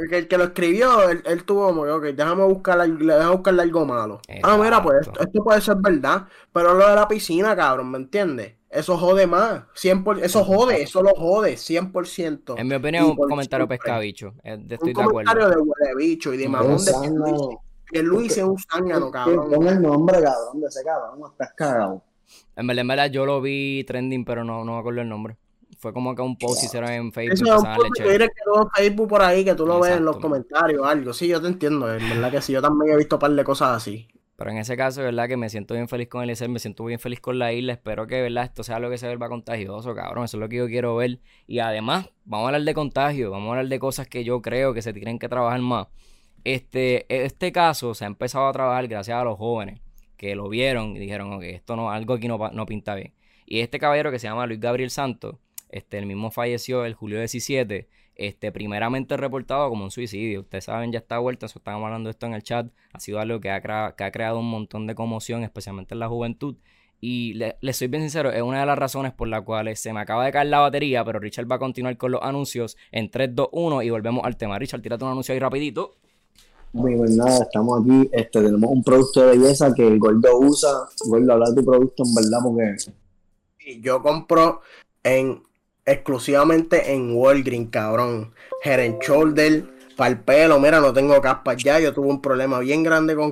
[0.10, 3.86] que el que lo escribió él, tuvo como que ok, déjame buscar le buscarle algo
[3.86, 4.22] malo.
[4.44, 8.54] Ah mira pues esto, puede ser verdad pero lo de la piscina cabrón ¿me entiendes?
[8.70, 13.68] eso jode más 100%, eso jode eso lo jode 100% en mi opinión un comentario
[13.68, 18.44] pescabicho eh, estoy un comentario de huele bicho y de mamón de que Luis es
[18.44, 19.50] un zángano cabrón.
[19.50, 22.04] pon el nombre cabrón de ese cabrón estás cagado
[22.56, 25.38] en verdad, en verdad, yo lo vi trending, pero no, no me acuerdo el nombre.
[25.78, 27.34] Fue como que un post hicieron en Facebook.
[27.34, 28.30] Eso es un post que
[28.76, 31.14] Facebook por ahí, que tú lo ves en los comentarios o algo.
[31.14, 31.94] Sí, yo te entiendo.
[31.94, 34.08] En verdad que sí, yo también he visto un par de cosas así.
[34.38, 37.00] Pero en ese caso, verdad que me siento bien feliz con el me siento bien
[37.00, 37.74] feliz con la isla.
[37.74, 40.26] Espero que, verdad, esto sea lo que se vuelva contagioso, cabrón.
[40.26, 41.20] Eso es lo que yo quiero ver.
[41.48, 44.74] Y además, vamos a hablar de contagio, vamos a hablar de cosas que yo creo
[44.74, 45.88] que se tienen que trabajar más.
[46.44, 49.85] Este, este caso se ha empezado a trabajar gracias a los jóvenes
[50.16, 53.14] que lo vieron y dijeron, ok, esto no, algo aquí no, no pinta bien.
[53.46, 55.38] Y este caballero que se llama Luis Gabriel Santos,
[55.70, 60.42] este, el mismo falleció el julio 17, este, primeramente reportado como un suicidio.
[60.42, 62.68] Ustedes saben, ya está vuelto, eso estábamos hablando de esto en el chat.
[62.94, 66.08] Ha sido algo que ha, que ha creado un montón de conmoción, especialmente en la
[66.08, 66.58] juventud.
[67.02, 70.00] Y le, soy bien sincero, es una de las razones por las cuales se me
[70.00, 73.36] acaba de caer la batería, pero Richard va a continuar con los anuncios en 3,
[73.36, 74.58] 2, 1 y volvemos al tema.
[74.58, 75.98] Richard, tírate un anuncio ahí rapidito.
[76.76, 80.70] Muy bien, nada, estamos aquí, este, tenemos un producto de belleza que el gordo usa.
[81.06, 82.76] Gordo, hablar de tu producto en verdad, porque...
[83.82, 84.60] Yo compro
[85.02, 85.42] en
[85.86, 88.34] exclusivamente en Walgreens, cabrón.
[88.62, 89.64] Head Shoulder,
[89.96, 93.32] para el pelo, mira, no tengo caspas ya, yo tuve un problema bien grande con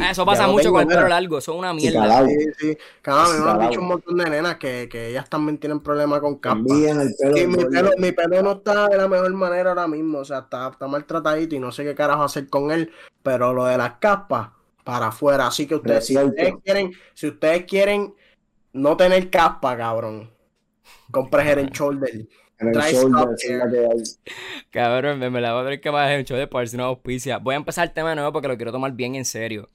[0.00, 2.26] Ah, eso pasa mucho con el pelo largo, eso es una mierda.
[2.26, 2.78] Sí, sí.
[3.02, 6.20] Cada vez me han dicho un montón de nenas que, que ellas también tienen problemas
[6.20, 6.64] con capas.
[6.66, 10.40] y mi pelo, mi pelo no está de la mejor manera ahora mismo, o sea,
[10.40, 12.90] está, está maltratadito y no sé qué carajo hacer con él,
[13.22, 14.50] pero lo de las capas,
[14.84, 15.46] para afuera.
[15.46, 18.14] Así que ustedes, si ustedes quieren, si ustedes quieren
[18.72, 20.30] no tener capa, cabrón,
[21.10, 22.26] compre Head Shoulder.
[24.70, 27.38] Cabrón, me, la voy a tener que bajar un show de para si no auspicia.
[27.38, 29.70] Voy a empezar el tema de nuevo porque lo quiero tomar bien en serio.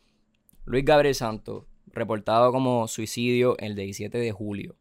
[0.66, 4.78] Luis Gabriel Santos, reportado como suicidio el 17 de julio.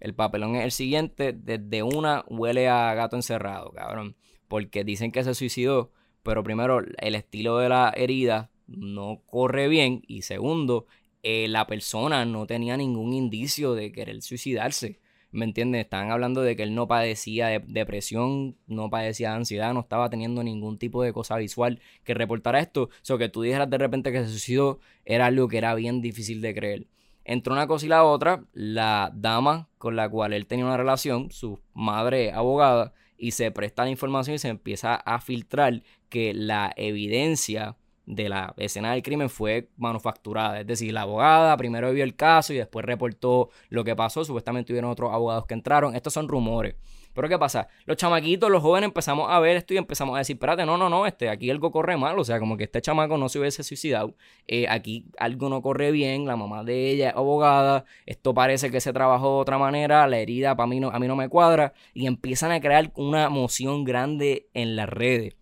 [0.00, 1.32] El papelón es el siguiente.
[1.32, 4.16] Desde una huele a gato encerrado, cabrón.
[4.46, 5.92] Porque dicen que se suicidó.
[6.22, 10.02] Pero primero, el estilo de la herida no corre bien.
[10.06, 10.86] Y segundo,
[11.22, 15.00] eh, la persona no tenía ningún indicio de querer suicidarse.
[15.30, 15.82] ¿Me entiendes?
[15.82, 20.08] Estaban hablando de que él no padecía de depresión, no padecía de ansiedad, no estaba
[20.08, 22.84] teniendo ningún tipo de cosa visual que reportara esto.
[22.84, 26.00] O sea, que tú dijeras de repente que se suicidó era algo que era bien
[26.00, 26.86] difícil de creer.
[27.24, 31.30] Entre una cosa y la otra, la dama con la cual él tenía una relación,
[31.30, 36.72] su madre abogada, y se presta la información y se empieza a filtrar que la
[36.76, 37.76] evidencia
[38.08, 40.60] de la escena del crimen fue manufacturada.
[40.60, 44.24] Es decir, la abogada primero vio el caso y después reportó lo que pasó.
[44.24, 45.94] Supuestamente hubieron otros abogados que entraron.
[45.94, 46.74] Estos son rumores.
[47.12, 47.68] Pero ¿qué pasa?
[47.84, 50.88] Los chamaquitos, los jóvenes empezamos a ver esto y empezamos a decir, espérate, no, no,
[50.88, 52.18] no, este, aquí algo corre mal.
[52.18, 54.14] O sea, como que este chamaco no se hubiese suicidado.
[54.46, 56.26] Eh, aquí algo no corre bien.
[56.26, 57.84] La mamá de ella es abogada.
[58.06, 60.06] Esto parece que se trabajó de otra manera.
[60.06, 61.74] La herida para mí no, a mí no me cuadra.
[61.92, 65.36] Y empiezan a crear una emoción grande en las redes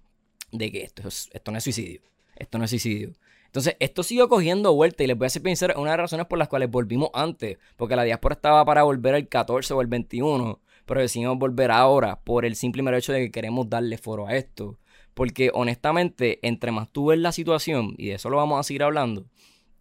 [0.50, 3.12] de que esto, esto no es suicidio esto no es suicidio.
[3.46, 6.27] Entonces, esto siguió cogiendo vuelta y les voy a hacer pensar una de las razones
[6.27, 9.87] por las cuales volvimos antes, porque la diáspora estaba para volver el 14 o el
[9.87, 14.27] 21, pero decidimos volver ahora por el simple mero hecho de que queremos darle foro
[14.27, 14.79] a esto.
[15.14, 18.83] Porque honestamente, entre más tú ves la situación, y de eso lo vamos a seguir
[18.83, 19.25] hablando,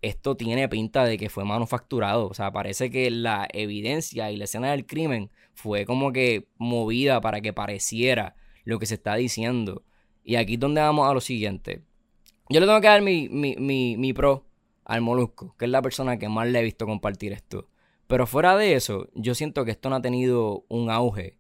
[0.02, 2.28] esto tiene pinta de que fue manufacturado.
[2.28, 7.20] O sea, parece que la evidencia y la escena del crimen fue como que movida
[7.22, 9.84] para que pareciera lo que se está diciendo.
[10.24, 11.82] Y aquí es donde vamos a lo siguiente.
[12.50, 14.46] Yo le tengo que dar mi, mi, mi, mi pro
[14.84, 17.68] al Molusco, que es la persona que más le he visto compartir esto.
[18.08, 21.38] Pero fuera de eso, yo siento que esto no ha tenido un auge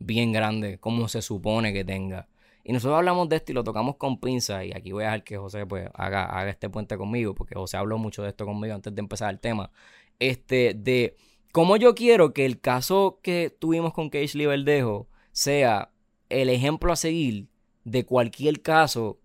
[0.00, 2.28] bien grande, como se supone que tenga.
[2.64, 4.64] Y nosotros hablamos de esto y lo tocamos con pinza.
[4.64, 7.76] Y aquí voy a dejar que José pues haga, haga este puente conmigo, porque José
[7.76, 9.70] habló mucho de esto conmigo antes de empezar el tema.
[10.18, 11.16] Este, de
[11.52, 15.92] cómo yo quiero que el caso que tuvimos con Cage Verdejo sea
[16.28, 17.48] el ejemplo a seguir
[17.84, 19.20] de cualquier caso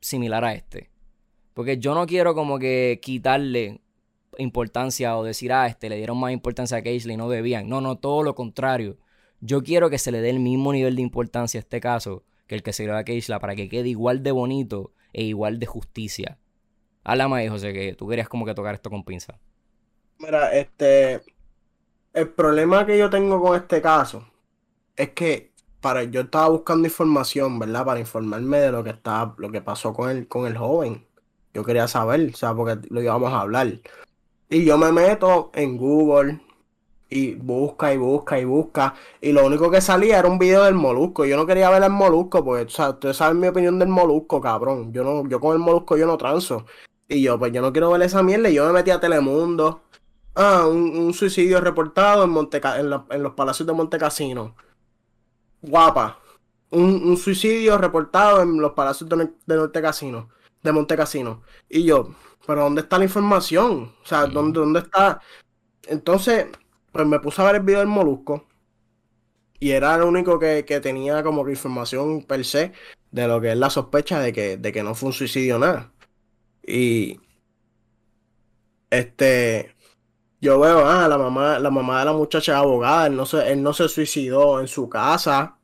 [0.00, 0.90] similar a este.
[1.54, 3.80] Porque yo no quiero como que quitarle
[4.38, 7.68] importancia o decir, ah, este le dieron más importancia a Cage y no debían.
[7.68, 8.96] No, no, todo lo contrario.
[9.40, 12.54] Yo quiero que se le dé el mismo nivel de importancia a este caso que
[12.54, 15.66] el que se dio a Keishla para que quede igual de bonito e igual de
[15.66, 16.38] justicia.
[17.04, 19.38] Háblame ahí, José, que tú querías como que tocar esto con pinza.
[20.18, 21.20] Mira, este.
[22.12, 24.26] El problema que yo tengo con este caso
[24.96, 27.84] es que para yo estaba buscando información, ¿verdad?
[27.84, 31.06] Para informarme de lo que está, lo que pasó con el, con el joven.
[31.54, 33.80] Yo quería saber, o sea, porque lo íbamos a hablar.
[34.50, 36.40] Y yo me meto en Google,
[37.10, 38.94] y busca y busca y busca.
[39.20, 41.24] Y lo único que salía era un video del molusco.
[41.24, 44.40] Yo no quería ver el molusco, porque o sea, ustedes saben mi opinión del molusco,
[44.40, 44.92] cabrón.
[44.92, 46.66] Yo no, yo con el molusco yo no transo.
[47.08, 48.50] Y yo, pues yo no quiero ver esa mierda.
[48.50, 49.82] Y yo me metí a Telemundo.
[50.34, 52.90] Ah, un, suicidio reportado en, Monte, en,
[53.22, 54.54] los palacios de Montecasino.
[55.62, 56.18] Guapa.
[56.70, 60.28] Un, suicidio reportado en los palacios de, de Norte Casino.
[60.62, 61.42] De Montecasino.
[61.68, 62.14] Y yo,
[62.46, 63.94] pero ¿dónde está la información?
[64.02, 65.20] O sea, ¿dónde, dónde está?
[65.86, 66.46] Entonces,
[66.92, 68.46] pues me puse a ver el video del molusco.
[69.60, 72.72] Y era lo único que, tenía como que información per se
[73.10, 75.92] de lo que es la sospecha de que, de que no fue un suicidio nada.
[76.66, 77.20] Y
[78.90, 79.74] este
[80.40, 83.52] yo veo, ah, la mamá, la mamá de la muchacha es abogada, él no se,
[83.52, 85.56] él no se suicidó en su casa.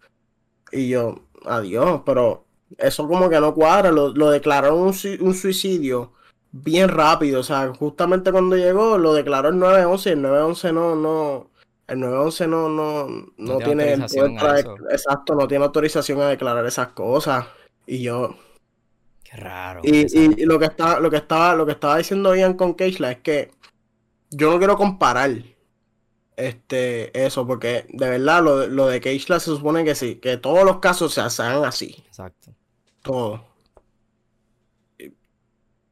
[0.73, 2.45] Y yo, adiós, pero
[2.79, 6.13] eso como que no cuadra, lo, lo declararon un, un suicidio
[6.51, 7.41] bien rápido.
[7.41, 11.51] O sea, justamente cuando llegó lo declaró el 911 y el 911 no, no,
[11.87, 17.47] el 911 no, no, no, tiene, exacto, no tiene autorización a declarar esas cosas.
[17.87, 18.37] Y yo.
[19.23, 19.81] Qué raro.
[19.83, 23.13] Y, y, lo que está, lo que estaba, lo que estaba diciendo Ian con Keishla
[23.13, 23.51] es que
[24.37, 25.31] yo no quiero comparar
[26.37, 30.65] este eso, porque de verdad lo, lo de Keishla se supone que sí, que todos
[30.65, 31.97] los casos se hacen así.
[32.07, 32.53] Exacto.
[33.03, 33.45] Todo.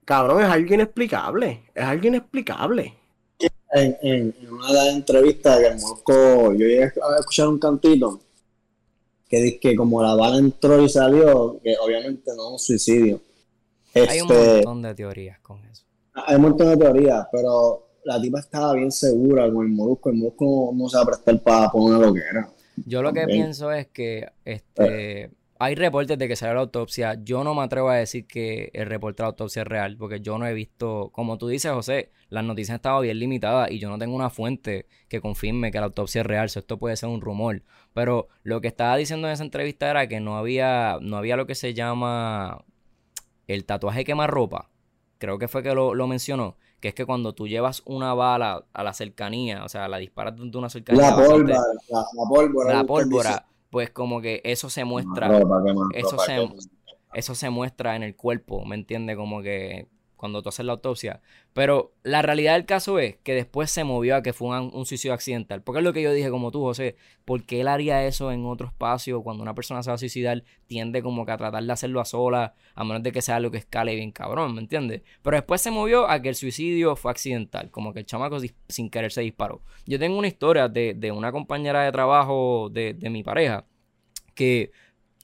[0.04, 1.62] Cabrón, es algo inexplicable.
[1.74, 2.94] Es algo inexplicable.
[3.74, 8.20] En, en, una de las entrevistas que yo llegué a escuchar un cantito
[9.28, 13.20] que dice que como la bala entró y salió, que obviamente no es un suicidio.
[13.94, 15.84] hay un este, montón de teorías con eso.
[16.12, 20.10] Hay un montón de teorías, pero la tipa estaba bien segura con el molusco.
[20.10, 22.48] El molusco no, se va a prestar para poner lo que era.
[22.86, 25.30] Yo lo que pienso es que este
[25.64, 27.16] hay reportes de que salió la autopsia.
[27.22, 30.20] Yo no me atrevo a decir que el reporte de la autopsia es real, porque
[30.20, 33.88] yo no he visto, como tú dices, José, las noticias estaban bien limitadas y yo
[33.88, 36.46] no tengo una fuente que confirme que la autopsia es real.
[36.46, 37.62] esto puede ser un rumor.
[37.94, 41.46] Pero lo que estaba diciendo en esa entrevista era que no había, no había lo
[41.46, 42.64] que se llama
[43.46, 44.68] el tatuaje quemarropa.
[45.18, 46.56] Creo que fue que lo, mencionó.
[46.82, 50.36] Que es que cuando tú llevas una bala a la cercanía, o sea, la disparas
[50.36, 51.10] de una cercanía.
[51.10, 52.74] La pólvora, la, pólvora.
[52.74, 55.30] La pólvora pues como que eso se muestra,
[55.94, 56.46] eso, se,
[57.14, 59.16] eso se muestra en el cuerpo, ¿me entiendes?
[59.16, 59.88] Como que
[60.22, 61.20] cuando tú haces la autopsia.
[61.52, 65.14] Pero la realidad del caso es que después se movió a que fue un, suicidio
[65.14, 65.62] accidental.
[65.62, 68.46] Porque es lo que yo dije, como tú, José, ¿por qué él haría eso en
[68.46, 69.20] otro espacio?
[69.24, 72.04] Cuando una persona se va a suicidar, tiende como que a tratar de hacerlo a
[72.04, 75.02] sola, a menos de que sea algo que escale bien cabrón, ¿me entiendes?
[75.22, 78.90] Pero después se movió a que el suicidio fue accidental, como que el chamaco sin
[78.90, 79.60] querer se disparó.
[79.86, 83.64] Yo tengo una historia de, de una compañera de trabajo de, de mi pareja
[84.36, 84.70] que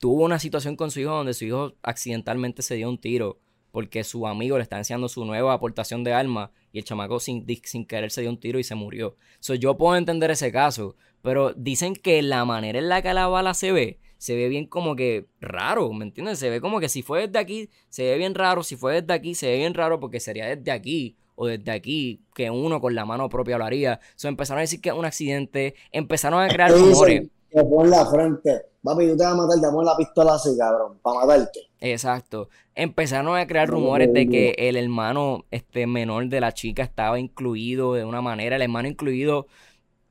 [0.01, 3.39] tuvo una situación con su hijo donde su hijo accidentalmente se dio un tiro
[3.79, 7.47] porque su amigo le está enseñando su nueva aportación de arma y el chamaco sin,
[7.63, 9.15] sin querer se dio un tiro y se murió.
[9.39, 13.29] So, yo puedo entender ese caso, pero dicen que la manera en la que la
[13.29, 16.41] bala se ve, se ve bien como que raro, ¿me entiendes?
[16.41, 19.15] Se ve como que si fue desde aquí, se ve bien raro, si fue desde
[19.15, 22.97] aquí, se ve bien raro porque sería desde aquí o desde aquí que uno con
[22.97, 24.01] la mano propia lo haría.
[24.17, 27.29] So, empezaron a decir que es un accidente, empezaron a crear rumores.
[27.51, 28.67] Que pon la frente.
[28.83, 31.61] Papi, tú te vas a matar, te pones la pistola así, cabrón, para matarte.
[31.81, 32.49] Exacto.
[32.75, 37.95] Empezaron a crear rumores de que el hermano este, menor de la chica estaba incluido
[37.95, 38.57] de una manera.
[38.57, 39.47] El hermano incluido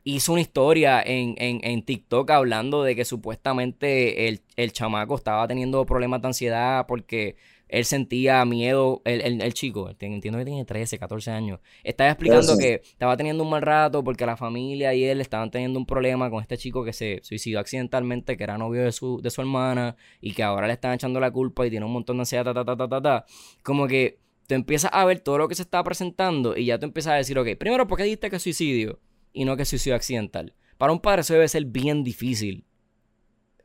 [0.03, 5.47] hizo una historia en, en, en TikTok hablando de que supuestamente el, el chamaco estaba
[5.47, 7.35] teniendo problemas de ansiedad porque
[7.69, 12.81] él sentía miedo, el, el, chico, entiendo que tiene 13, 14 años, estaba explicando que
[12.83, 16.41] estaba teniendo un mal rato porque la familia y él estaban teniendo un problema con
[16.41, 20.31] este chico que se suicidó accidentalmente, que era novio de su, de su hermana y
[20.33, 22.63] que ahora le están echando la culpa y tiene un montón de ansiedad, ta, ta,
[22.63, 23.25] ta, ta, ta, ta.
[23.63, 26.85] Como que tú empiezas a ver todo lo que se está presentando y ya tú
[26.85, 28.99] empiezas a decir, ok, primero, ¿por qué dijiste que es suicidio
[29.33, 30.53] y no que es suicidio accidental?
[30.77, 32.65] Para un padre eso debe ser bien difícil.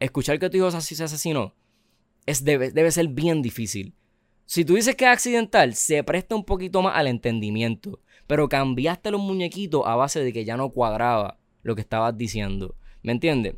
[0.00, 1.54] Escuchar que tu hijo se asesinó
[2.26, 3.94] es, debe, debe ser bien difícil.
[4.46, 8.00] Si tú dices que es accidental, se presta un poquito más al entendimiento.
[8.26, 12.74] Pero cambiaste los muñequitos a base de que ya no cuadraba lo que estabas diciendo.
[13.02, 13.54] ¿Me entiendes?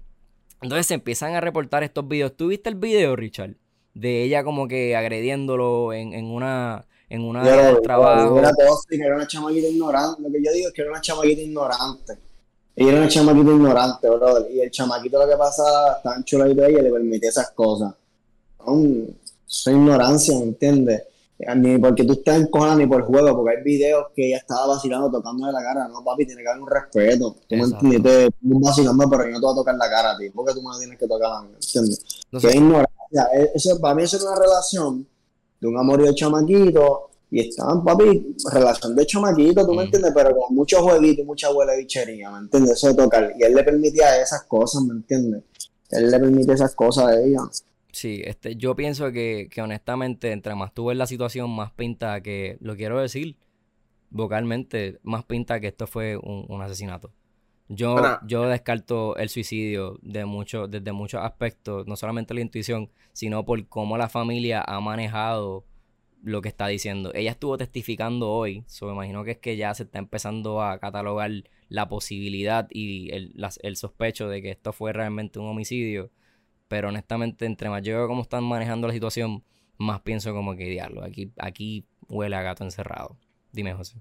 [0.62, 2.36] Entonces se empiezan a reportar estos videos.
[2.36, 3.56] ¿Tú viste el video, Richard?
[3.92, 8.38] De ella como que agrediéndolo en, en una en una del trabajo.
[8.38, 10.22] Era tóxica, era una chamaquita ignorante.
[10.22, 12.18] Lo que yo digo es que era una chamaquita ignorante.
[12.76, 14.50] Ella era una chamaquita ignorante, brother.
[14.50, 17.94] Y el chamaquito lo que pasa, tan chuladito de ella, le permite esas cosas.
[19.46, 21.02] Es ignorancia, ¿me entiendes?
[21.56, 25.10] Ni porque tú estás encojonado ni por juego, porque hay videos que ella estaba vacilando
[25.10, 25.88] tocándole la cara.
[25.88, 27.36] No, papi, tiene que haber un respeto.
[27.48, 30.18] Tú me entiendes, tú vacilando, pero yo no te voy a tocar la cara a
[30.18, 32.04] ti, porque tú me la tienes que tocar, ¿me entiendes?
[32.30, 33.28] que es ignorancia.
[33.34, 35.06] E, eso, para mí eso es una relación
[35.60, 37.10] de un amor de chamaquito.
[37.30, 41.50] Y estaban, papi, relación de chamaquito, tú me entiendes, pero con mucho jueguito y mucha
[41.52, 42.74] huele bichería, ¿me entiendes?
[42.74, 43.32] Eso de tocar.
[43.36, 45.42] Y él le permitía esas cosas, ¿me entiendes?
[45.90, 47.40] Él le permite esas cosas a ella.
[47.94, 52.20] Sí, este, yo pienso que, que honestamente, entre más tú ves la situación, más pinta
[52.20, 53.36] que, lo quiero decir
[54.14, 57.12] vocalmente, más pinta que esto fue un, asesinato.
[57.68, 63.44] Yo, yo descarto el suicidio de mucho, desde muchos aspectos, no solamente la intuición, sino
[63.44, 65.64] por cómo la familia ha manejado
[66.22, 67.12] lo que está diciendo.
[67.14, 70.78] Ella estuvo testificando hoy, so me imagino que es que ya se está empezando a
[70.78, 71.30] catalogar
[71.68, 76.10] la posibilidad y el, el sospecho de que esto fue realmente un homicidio
[76.68, 79.42] pero honestamente, entre más yo veo cómo están manejando la situación,
[79.78, 81.04] más pienso como que diablo.
[81.04, 83.16] Aquí, aquí huele a gato encerrado.
[83.52, 84.00] Dime, José.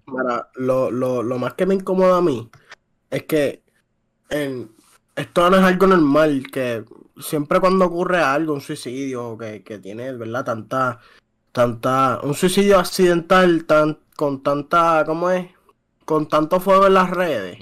[0.55, 2.49] lo, lo, lo más que me incomoda a mí
[3.11, 3.63] es que
[4.29, 4.71] en,
[5.15, 6.83] esto no es algo normal, que
[7.19, 10.43] siempre cuando ocurre algo, un suicidio que, que tiene, ¿verdad?
[10.43, 10.99] Tanta,
[11.51, 15.47] tanta, un suicidio accidental tan, con tanta, ¿cómo es?
[16.05, 17.57] Con tanto fuego en las redes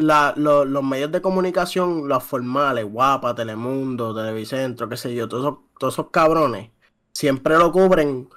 [0.00, 5.58] la, los medios de comunicación, los formales, Guapa, Telemundo, Televicentro, qué sé yo, todos esos,
[5.78, 6.70] todos esos cabrones,
[7.12, 8.28] siempre lo cubren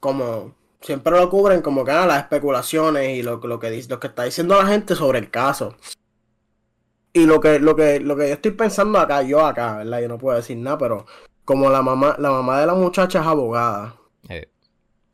[0.00, 4.00] como, siempre lo cubren como que ah, las especulaciones y lo, lo, que dice, lo
[4.00, 5.76] que está diciendo la gente sobre el caso.
[7.12, 10.00] Y lo que, lo que, lo que yo estoy pensando acá, yo acá, ¿verdad?
[10.00, 11.06] Yo no puedo decir nada, pero
[11.44, 13.96] como la mamá, la mamá de la muchacha es abogada.
[14.28, 14.48] Eh.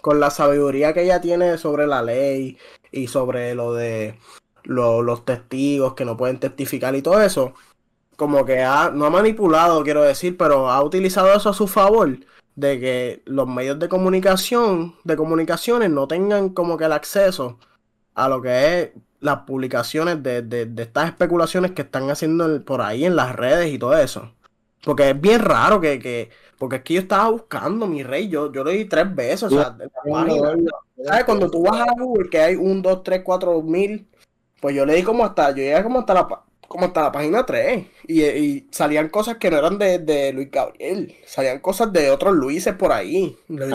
[0.03, 2.59] Con la sabiduría que ella tiene sobre la ley
[2.91, 4.19] y sobre lo de
[4.64, 7.55] los testigos que no pueden testificar y todo eso,
[8.16, 12.18] como que ha, no ha manipulado, quiero decir, pero ha utilizado eso a su favor,
[12.57, 17.59] de que los medios de comunicación, de comunicaciones, no tengan como que el acceso
[18.14, 23.05] a lo que es las publicaciones de, de, estas especulaciones que están haciendo por ahí
[23.07, 24.31] en las redes y todo eso.
[24.85, 28.53] Porque es bien raro que, que porque es que yo estaba buscando mi rey, yo,
[28.53, 29.77] yo lo di tres veces, o sea,
[31.05, 31.24] ¿sabes?
[31.24, 34.07] Cuando tú vas a Google que hay un, dos, tres, cuatro mil
[34.64, 36.27] pues yo leí como hasta, yo llegué como hasta la,
[36.66, 41.14] como hasta la página 3 y, salían cosas que no eran de, de, Luis Gabriel,
[41.27, 43.37] salían cosas de otros Luises por ahí.
[43.48, 43.70] Luis,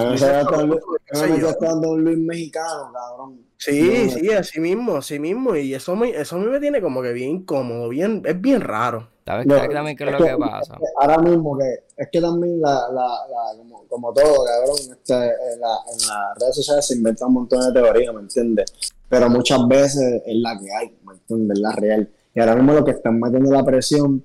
[1.99, 3.45] Luis mexicano, cabrón.
[3.57, 5.55] Sí, sí, así mismo, así mismo.
[5.55, 9.09] Y eso, me, eso me tiene como que bien incómodo, bien, es bien raro.
[9.29, 10.77] ¿Sabes también qué es, lo que, pasa?
[10.99, 15.59] ahora mismo que es que también la, la, la como, como, todo, cabrón, este, en,
[15.59, 18.73] la, en las redes sociales se inventan un montón de teorías, ¿me entiendes?
[19.09, 21.59] pero muchas veces es la que hay, ¿me entiendes?
[21.59, 22.09] La real.
[22.33, 24.23] Y ahora mismo lo que están metiendo la presión,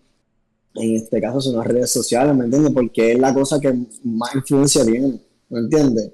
[0.74, 2.72] en este caso son las redes sociales, ¿me entiendes?
[2.72, 6.12] Porque es la cosa que más influencia tiene, ¿me entiendes?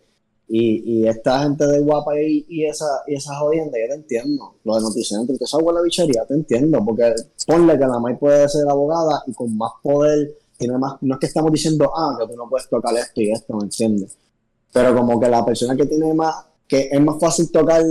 [0.53, 4.57] Y, y esta gente de guapa y, y esa, y esa jodienda, yo te entiendo.
[4.65, 6.85] Lo de Noticentro, esa la bichería, te entiendo.
[6.85, 7.15] Porque
[7.47, 10.95] ponle que la May puede ser abogada y con más poder, tiene más.
[11.03, 13.63] No es que estamos diciendo, ah, que tú no puedes tocar esto y esto, ¿me
[13.63, 14.19] entiendes?
[14.73, 16.35] Pero como que la persona que tiene más
[16.71, 17.83] que es más fácil tocar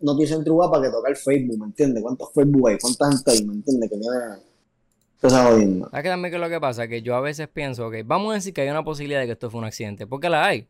[0.00, 2.02] Noticias en Guapa que tocar Facebook, ¿me entiendes?
[2.02, 2.78] ¿Cuántos Facebook hay?
[2.78, 3.44] ¿Cuánta gente hay?
[3.46, 3.90] ¿Me entiendes?
[3.90, 4.16] Que tiene
[5.22, 5.88] esa jodiendo.
[5.88, 6.86] ¿Sabes que también que lo que pasa?
[6.86, 9.32] Que yo a veces pienso, ok, vamos a decir que hay una posibilidad de que
[9.32, 10.66] esto fue un accidente, porque la hay,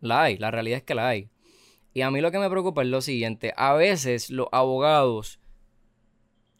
[0.00, 1.28] la hay, la realidad es que la hay.
[1.92, 5.38] Y a mí lo que me preocupa es lo siguiente, a veces los abogados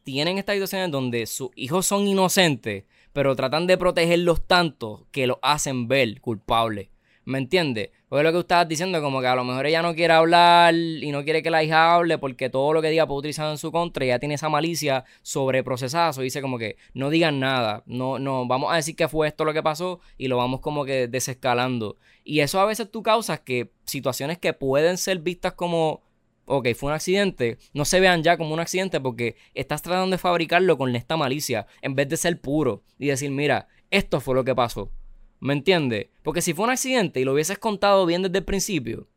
[0.05, 5.39] tienen estas situaciones donde sus hijos son inocentes, pero tratan de protegerlos tanto que los
[5.43, 6.89] hacen ver culpables.
[7.27, 7.91] ¿Me entiendes?
[8.09, 11.11] Porque lo que estabas diciendo, como que a lo mejor ella no quiere hablar y
[11.11, 13.73] no quiere que la hija hable porque todo lo que diga puede utilizar en su
[13.73, 16.21] contra ella tiene esa malicia sobre procesazo.
[16.21, 19.55] Dice como que no digan nada, no, no, vamos a decir que fue esto lo
[19.55, 21.97] que pasó y lo vamos como que desescalando.
[22.25, 26.03] Y eso a veces tú causas que situaciones que pueden ser vistas como
[26.47, 30.19] ok, fue un accidente, no se vean ya como un accidente porque estás tratando de
[30.19, 34.45] fabricarlo con esta malicia en vez de ser puro y decir, mira, esto fue lo
[34.45, 34.91] que pasó.
[35.45, 36.07] ¿Me entiendes?
[36.23, 39.09] Porque si fue un accidente y lo hubieses contado bien desde el principio,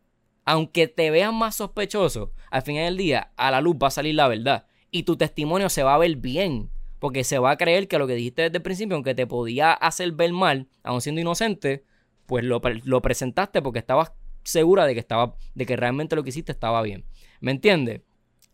[0.43, 4.15] aunque te vean más sospechoso, al final del día a la luz va a salir
[4.15, 4.65] la verdad.
[4.91, 6.69] Y tu testimonio se va a ver bien.
[6.99, 9.71] Porque se va a creer que lo que dijiste desde el principio, aunque te podía
[9.71, 11.85] hacer ver mal, aun siendo inocente,
[12.25, 14.11] pues lo, lo presentaste porque estabas
[14.43, 17.05] segura de que, estaba, de que realmente lo que hiciste estaba bien.
[17.39, 18.01] ¿Me entiendes?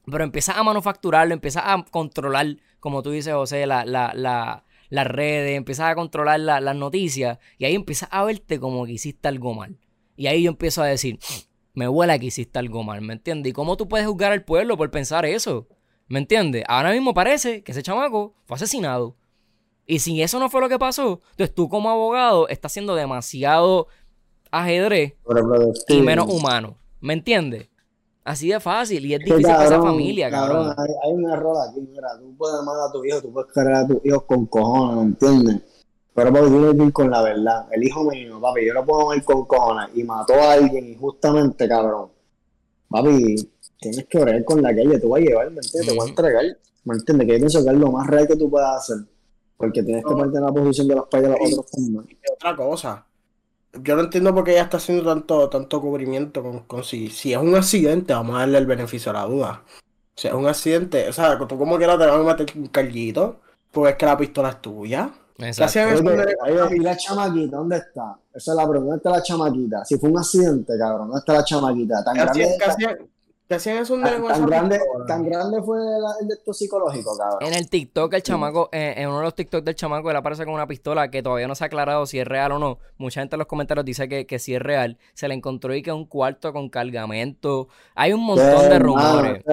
[0.06, 4.64] Pero empiezas a manufacturarlo, empiezas a controlar, como tú dices, José, la, la, la,
[4.94, 9.28] las redes, empiezas a controlar las noticias y ahí empiezas a verte como que hiciste
[9.28, 9.76] algo mal.
[10.16, 11.18] Y ahí yo empiezo a decir,
[11.74, 13.50] me huele que hiciste algo mal, ¿me entiendes?
[13.50, 15.68] ¿Y cómo tú puedes juzgar al pueblo por pensar eso?
[16.08, 16.64] ¿Me entiendes?
[16.68, 19.16] Ahora mismo parece que ese chamaco fue asesinado.
[19.88, 23.88] Y si eso no fue lo que pasó, entonces tú como abogado estás siendo demasiado
[24.52, 25.16] ajedrez
[25.88, 26.78] y menos humano.
[27.00, 27.68] ¿Me entiendes?
[28.24, 29.06] Así de fácil.
[29.06, 30.74] Y es difícil para esa familia, cabrón.
[30.78, 32.08] hay, un error aquí, mira.
[32.20, 35.04] Tú puedes amar a tu hijo, tú puedes querer a tus hijos con cojones, ¿me
[35.04, 35.62] entiendes?
[36.14, 37.68] Pero papi, tienes que ir con la verdad.
[37.72, 41.68] El hijo mío, papi, yo lo puedo amar con cojones y mató a alguien injustamente,
[41.68, 42.10] cabrón.
[42.88, 43.36] Papi,
[43.80, 45.88] tienes que orar con la calle, tú vas a llevar, ¿me entiendes?
[45.88, 46.44] Te voy a entregar,
[46.86, 47.28] ¿me entiendes?
[47.28, 49.06] Que yo pienso que es lo más real que tú puedas hacer.
[49.58, 52.18] Porque tienes que ponerte en la posición de los padres de los otros también.
[52.36, 53.08] Otra cosa,
[53.82, 57.40] yo no entiendo por qué ella está haciendo tanto, tanto cubrimiento con, si, si es
[57.40, 59.64] un accidente, vamos a darle el beneficio a la duda.
[60.16, 63.40] Si es un accidente, o sea, tú como quieras te vas a meter un carguito,
[63.72, 65.10] pues es que la pistola es tuya.
[65.40, 65.80] Exacto.
[66.72, 68.16] ¿Y la chamaquita dónde está?
[68.34, 68.80] Esa es la pregunta.
[68.80, 69.86] ¿Dónde está la chamaquita?
[69.86, 72.04] Si fue un accidente, cabrón, ¿dónde está la chamaquita?
[72.04, 72.58] Tan grande,
[73.48, 75.78] tan, grande, tan grande fue
[76.22, 77.40] el de esto psicológico, cabrón.
[77.42, 80.46] En el TikTok, el chamaco, eh, en uno de los TikTok del chamaco, él aparece
[80.46, 82.80] con una pistola que todavía no se ha aclarado si es real o no.
[82.98, 84.98] Mucha gente en los comentarios dice que, que sí es real.
[85.14, 87.68] Se le encontró y que es un cuarto con cargamento.
[87.96, 89.44] Hay un montón de rumores.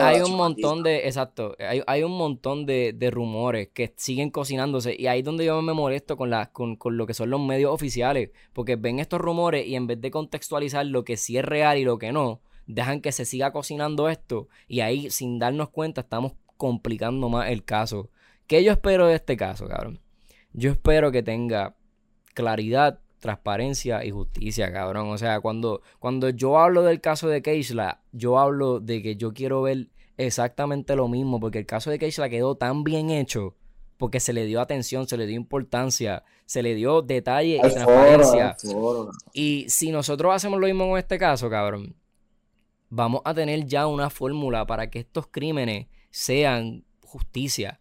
[0.00, 4.96] hay un montón de, exacto, hay, hay un montón de, de, rumores que siguen cocinándose.
[4.98, 7.40] Y ahí es donde yo me molesto con, la, con, con lo que son los
[7.40, 8.30] medios oficiales.
[8.52, 11.84] Porque ven estos rumores y en vez de contextualizar lo que sí es real y
[11.84, 16.32] lo que no dejan que se siga cocinando esto y ahí sin darnos cuenta estamos
[16.56, 18.10] complicando más el caso.
[18.46, 20.00] ¿Qué yo espero de este caso, cabrón?
[20.52, 21.76] Yo espero que tenga
[22.34, 25.10] claridad, transparencia y justicia, cabrón.
[25.10, 29.32] O sea, cuando, cuando yo hablo del caso de Keishla, yo hablo de que yo
[29.32, 33.54] quiero ver exactamente lo mismo, porque el caso de Keishla quedó tan bien hecho,
[33.96, 38.56] porque se le dio atención, se le dio importancia, se le dio detalle y transparencia.
[39.32, 41.96] Y si nosotros hacemos lo mismo en este caso, cabrón,
[42.88, 47.80] vamos a tener ya una fórmula para que estos crímenes sean justicia.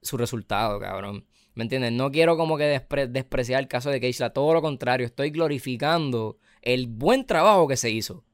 [0.00, 1.26] Su resultado, cabrón.
[1.54, 1.92] ¿Me entiendes?
[1.92, 2.64] No quiero como que
[3.08, 4.32] despreciar el caso de Keishla.
[4.32, 8.24] Todo lo contrario, estoy glorificando el buen trabajo que se hizo.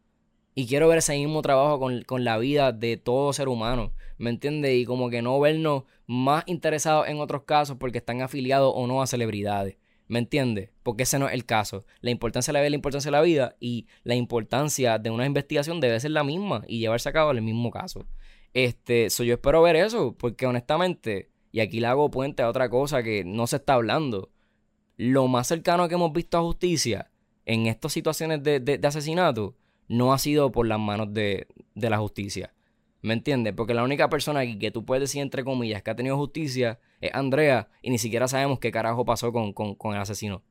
[0.54, 3.92] Y quiero ver ese mismo trabajo con, con la vida de todo ser humano.
[4.18, 4.74] ¿Me entiendes?
[4.76, 9.02] Y como que no vernos más interesados en otros casos porque están afiliados o no
[9.02, 9.76] a celebridades.
[10.08, 10.70] ¿Me entiendes?
[10.82, 11.84] Porque ese no es el caso.
[12.00, 15.10] La importancia de la vida es la importancia de la vida y la importancia de
[15.10, 18.06] una investigación debe ser la misma y llevarse a cabo el mismo caso.
[18.54, 23.02] Este, yo espero ver eso, porque honestamente, y aquí le hago puente a otra cosa
[23.02, 24.30] que no se está hablando.
[24.96, 27.10] Lo más cercano que hemos visto a justicia
[27.44, 29.56] en estas situaciones de, de, asesinato
[29.88, 32.54] no ha sido por las manos de, de la justicia.
[33.02, 33.52] ¿Me entiendes?
[33.54, 36.80] Porque la única persona aquí que tú puedes decir, entre comillas, que ha tenido justicia
[37.00, 39.54] es Andrea y ni siquiera sabemos qué carajo pasó con,
[39.94, 40.42] el asesino.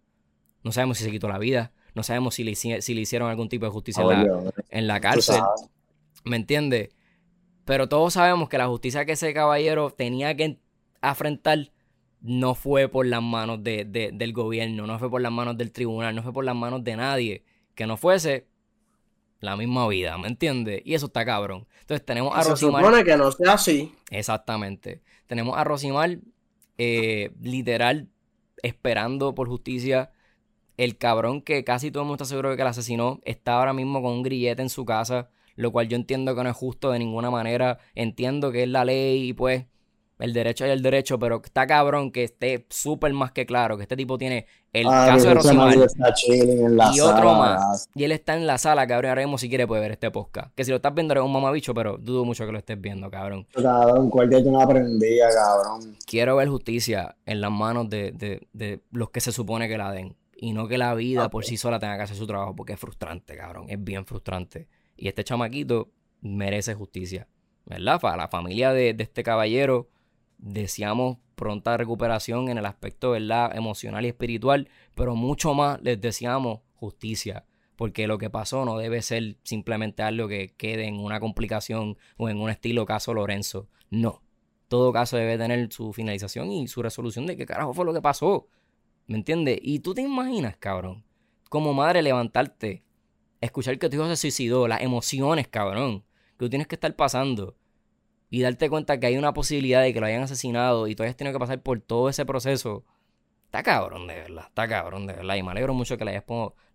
[0.63, 3.49] No sabemos si se quitó la vida, no sabemos si le, si le hicieron algún
[3.49, 4.03] tipo de justicia
[4.69, 5.41] en, la, cárcel.
[6.23, 6.89] ¿Me entiendes?
[7.65, 10.59] Pero todos sabemos que la justicia que ese caballero tenía que
[11.01, 11.71] afrontar
[12.21, 16.15] no fue por las manos de, del gobierno, no fue por las manos del tribunal,
[16.15, 17.43] no fue por las manos de nadie.
[17.75, 18.47] Que no fuese
[19.39, 20.81] la misma vida, ¿me entiendes?
[20.83, 21.67] Y eso está cabrón.
[21.81, 22.81] Entonces tenemos a Rosimar.
[22.81, 23.93] Se supone que no sea así.
[24.09, 25.01] Exactamente.
[25.27, 26.17] Tenemos a Rosimar,
[26.77, 28.09] eh, literal,
[28.63, 30.11] esperando por justicia.
[30.77, 33.73] El cabrón que casi todo el mundo está seguro de que la asesinó está ahora
[33.73, 36.91] mismo con un grillete en su casa, lo cual yo entiendo que no es justo
[36.91, 37.79] de ninguna manera.
[37.95, 39.65] Entiendo que es la ley y pues
[40.19, 43.83] el derecho y el derecho, pero está cabrón que esté súper más que claro que
[43.83, 45.75] este tipo tiene el ah, caso de Rosimar
[46.93, 47.89] y otro más.
[47.95, 49.09] Y él está en la sala, cabrón.
[49.09, 50.53] Ahora mismo si quiere puede ver este podcast.
[50.55, 53.09] Que si lo estás viendo eres un mamabicho, pero dudo mucho que lo estés viendo,
[53.09, 53.47] cabrón.
[53.53, 55.97] Cabrón, día yo no aprendía, cabrón.
[56.05, 59.91] Quiero ver justicia en las manos de, de, de, los que se supone que la
[59.91, 60.15] den.
[60.35, 61.47] Y no que la vida ah, por pues.
[61.47, 63.65] sí sola tenga que hacer su trabajo, porque es frustrante, cabrón.
[63.69, 64.67] Es bien frustrante.
[64.95, 65.89] Y este chamaquito
[66.21, 67.27] merece justicia,
[67.65, 67.99] ¿verdad?
[67.99, 69.87] Para la familia de, de este caballero
[70.37, 73.55] deseamos pronta recuperación en el aspecto ¿verdad?
[73.55, 79.01] emocional y espiritual, pero mucho más les deseamos justicia, porque lo que pasó no debe
[79.01, 83.69] ser simplemente algo que quede en una complicación o en un estilo caso Lorenzo.
[83.89, 84.23] No.
[84.67, 88.01] Todo caso debe tener su finalización y su resolución de qué carajo fue lo que
[88.01, 88.49] pasó.
[89.05, 89.59] ¿Me entiendes?
[89.61, 91.05] Y tú te imaginas, cabrón,
[91.49, 92.83] como madre levantarte,
[93.39, 97.55] escuchar que tu hijo se suicidó, las emociones, cabrón, que tú tienes que estar pasando
[98.29, 101.15] y darte cuenta que hay una posibilidad de que lo hayan asesinado y tú hayas
[101.15, 102.83] tenido que pasar por todo ese proceso,
[103.45, 105.35] está cabrón de verdad, está cabrón de verdad.
[105.35, 106.23] Y me alegro mucho que le,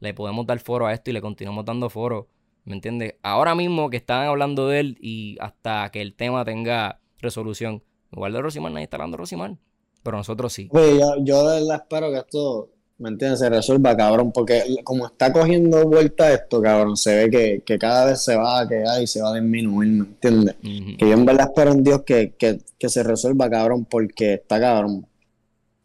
[0.01, 2.29] le podemos dar foro a esto y le continuamos dando foro,
[2.65, 3.17] ¿me entiendes?
[3.23, 7.83] Ahora mismo que están hablando de él y hasta que el tema tenga resolución.
[8.13, 9.57] Igual de Rosimar, nadie está hablando de Rosimar,
[10.03, 10.69] pero nosotros sí.
[10.73, 12.71] yo, yo de verdad espero que esto
[13.03, 13.41] ¿me entiendes?
[13.41, 18.23] Se resuelva, cabrón, porque como está cogiendo vuelta esto, cabrón, se ve que, cada vez
[18.23, 20.55] se va a quedar y se va a disminuir, ¿me entiendes?
[20.63, 22.33] Que yo en verdad espero en Dios que,
[22.79, 25.05] se resuelva, cabrón, porque está cabrón,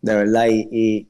[0.02, 1.08] de verdad, y,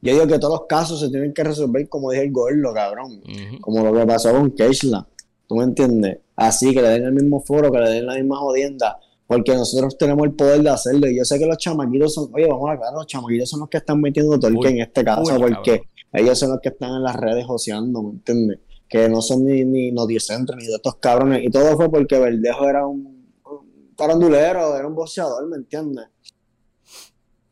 [0.00, 3.20] yo digo que todos los casos se tienen que resolver como dije el gordo, cabrón,
[3.60, 5.06] como lo que pasó con Keishla,
[5.46, 6.18] ¿tú me entiendes?
[6.36, 8.98] Así, que le den el mismo foro, que le den la misma jodienda,
[9.28, 11.06] porque nosotros tenemos el poder de hacerlo.
[11.06, 13.68] Y yo sé que los chamaquitos son, oye, vamos a aclarar, los chamaquitos son los
[13.68, 15.82] que están metiendo torque en este caso, porque
[16.14, 18.60] ellos son los que están en las redes joseando, ¿me entiendes?
[18.88, 21.44] Que no son ni, ni ni de estos cabrones.
[21.44, 26.06] Y todo fue porque Verdejo era un, un parandulero, era un boxeador, ¿me entiendes?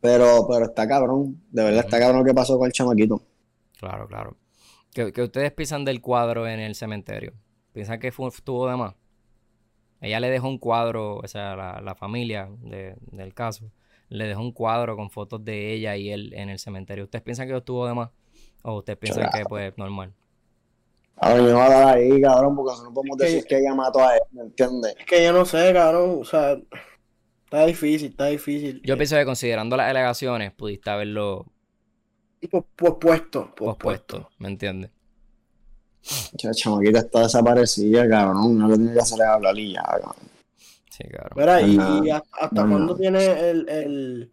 [0.01, 3.21] Pero, pero está cabrón, de verdad está cabrón lo que pasó con el chamaquito.
[3.77, 4.35] Claro, claro.
[4.95, 7.33] ¿Qué, ustedes piensan del cuadro en el cementerio?
[7.71, 8.95] ¿Piensan que fue, estuvo de más?
[10.01, 13.71] Ella le dejó un cuadro, o sea, la, familia del caso,
[14.09, 17.05] le dejó un cuadro con fotos de ella y él en el cementerio.
[17.05, 18.09] ¿Ustedes piensan que estuvo de más?
[18.61, 20.13] ¿O ustedes piensan que, pues, normal?
[21.15, 24.15] Ahora me va a dar ahí, cabrón, porque no podemos decir que, ella mató a
[24.15, 24.95] él, ¿me entiendes?
[24.99, 26.59] Es que yo no sé, cabrón, o sea,
[27.43, 28.81] está difícil, está difícil.
[28.83, 31.47] Yo pienso que considerando las alegaciones, pudiste haberlo...
[32.75, 33.51] Pospuesto.
[33.55, 34.91] Pospuesto, ¿me entiendes?
[36.43, 38.57] La chamaquita está desaparecida, cabrón.
[38.57, 40.15] No le tiene que hacer hablar y ya, cabrón.
[40.89, 41.33] Sí, cabrón.
[41.35, 44.31] Mira, y, hasta cuándo tiene el, el,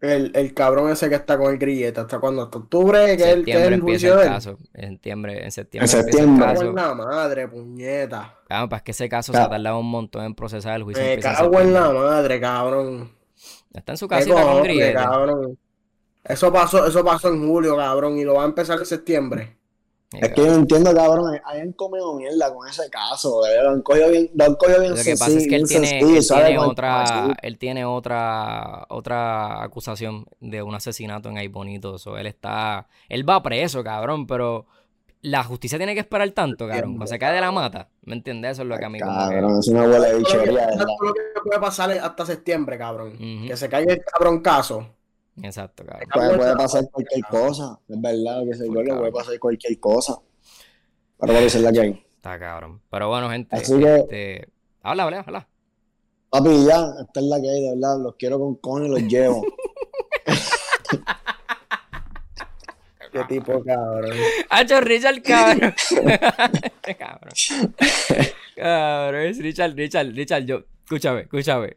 [0.00, 2.00] el, el, cabrón ese que está con el grillete?
[2.00, 2.42] ¿Hasta cuándo?
[2.42, 3.16] ¿Hasta octubre?
[3.16, 4.58] Que el, que el empieza el caso.
[4.74, 5.84] En septiembre, en septiembre.
[5.84, 6.50] En septiembre.
[6.60, 8.36] En la madre, puñeta.
[8.46, 11.02] Claro, para que ese caso se ha tardado un montón en procesar el juicio.
[11.02, 13.12] Me cago en la madre, cabrón.
[13.72, 14.94] Está en su casita con grillete.
[14.94, 15.58] Cabrón.
[16.24, 19.57] Eso pasó, eso pasó en julio, cabrón, y lo va a empezar en septiembre.
[20.10, 24.30] Es que yo entiendo, cabrón, hayan comido mierda con ese caso, lo han cogido bien,
[24.34, 27.58] lo han cogido bien Lo que pasa es que él tiene, él tiene otra, él
[27.58, 33.42] tiene otra, otra acusación de un asesinato en ahí bonito, eso, él está, él va
[33.42, 34.64] preso, cabrón, pero
[35.20, 38.52] la justicia tiene que esperar tanto, cabrón, cuando se cae de la mata, ¿me entiendes?
[38.52, 40.68] Eso es lo que a mí Cabrón, es una buena bichería.
[40.70, 44.86] Eso es lo que puede pasar hasta septiembre, cabrón, que se caiga el cabrón caso
[45.42, 46.08] Exacto, cabrón.
[46.12, 50.18] Puede, pasar cualquier cosa, es verdad, que se le puede pasar cualquier cosa.
[51.16, 52.04] Para parecer la que hay.
[52.16, 52.80] Está cabrón.
[52.90, 53.56] Pero bueno, gente.
[53.56, 53.96] Así que.
[53.96, 54.48] Este...
[54.82, 55.48] Habla, habla, habla.
[56.30, 57.98] Papi, ya, esta es la que hay, de verdad.
[58.02, 59.42] Los quiero con con y los llevo.
[63.12, 64.16] Qué tipo cabrón.
[64.50, 65.74] Hacho Richard, cabrón.
[66.98, 67.32] cabrón.
[68.54, 70.64] Cabrón, es Richard, Richard, Richard, yo.
[70.84, 71.76] Escúchame, escúchame.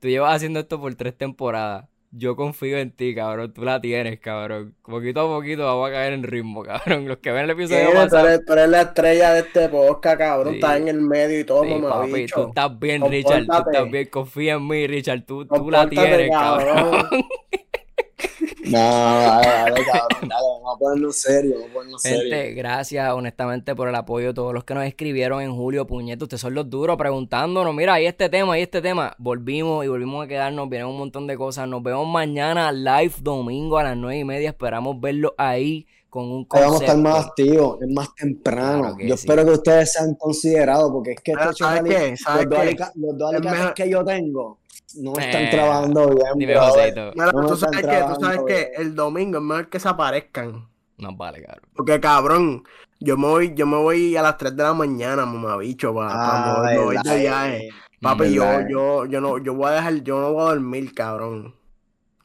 [0.00, 1.86] Tú llevas haciendo esto por tres temporadas
[2.16, 3.52] yo confío en ti, cabrón.
[3.52, 4.74] Tú la tienes, cabrón.
[4.82, 7.08] Poquito a poquito vamos a caer en ritmo, cabrón.
[7.08, 10.18] Los que ven el episodio de tú, eres, tú eres la estrella de este podcast,
[10.18, 10.54] cabrón.
[10.54, 13.46] Estás en el medio y todo, sí, papi, Tú estás bien, Richard.
[13.46, 14.08] Tú estás bien.
[14.10, 15.24] Confía en mí, Richard.
[15.24, 17.06] Tú, tú la tienes, cabrón.
[18.64, 22.20] No, dale, dale, cabrón, dale, vamos a ponerlo serio, vamos a ponerlo serio.
[22.20, 26.26] Gente, gracias honestamente por el apoyo de todos los que nos escribieron en julio, puñetos,
[26.26, 30.24] ustedes son los duros preguntándonos, mira, ahí este tema, ahí este tema, volvimos y volvimos
[30.24, 34.18] a quedarnos, vienen un montón de cosas, nos vemos mañana live domingo a las nueve
[34.18, 36.70] y media, esperamos verlo ahí con un concepto.
[36.70, 38.96] Vamos a estar más activos, es más temprano.
[38.98, 42.16] yo espero que ustedes sean considerados, porque es que este ¿Sabes qué?
[42.16, 42.46] ¿Sabes
[42.94, 44.58] los dos que yo tengo
[44.96, 46.28] no están trabajando bien.
[46.36, 46.70] Mira,
[47.32, 50.68] tú sabes que, tú sabes que el domingo es mejor que se aparezcan.
[50.98, 51.68] No vale, cabrón.
[51.74, 52.64] Porque cabrón,
[53.00, 56.62] yo me voy, yo me voy a las 3 de la mañana, mamabicho, para ah,
[56.62, 57.68] pa, no, de viaje.
[58.00, 61.54] Papi, yo, yo, yo no, yo voy a dejar, yo no voy a dormir, cabrón.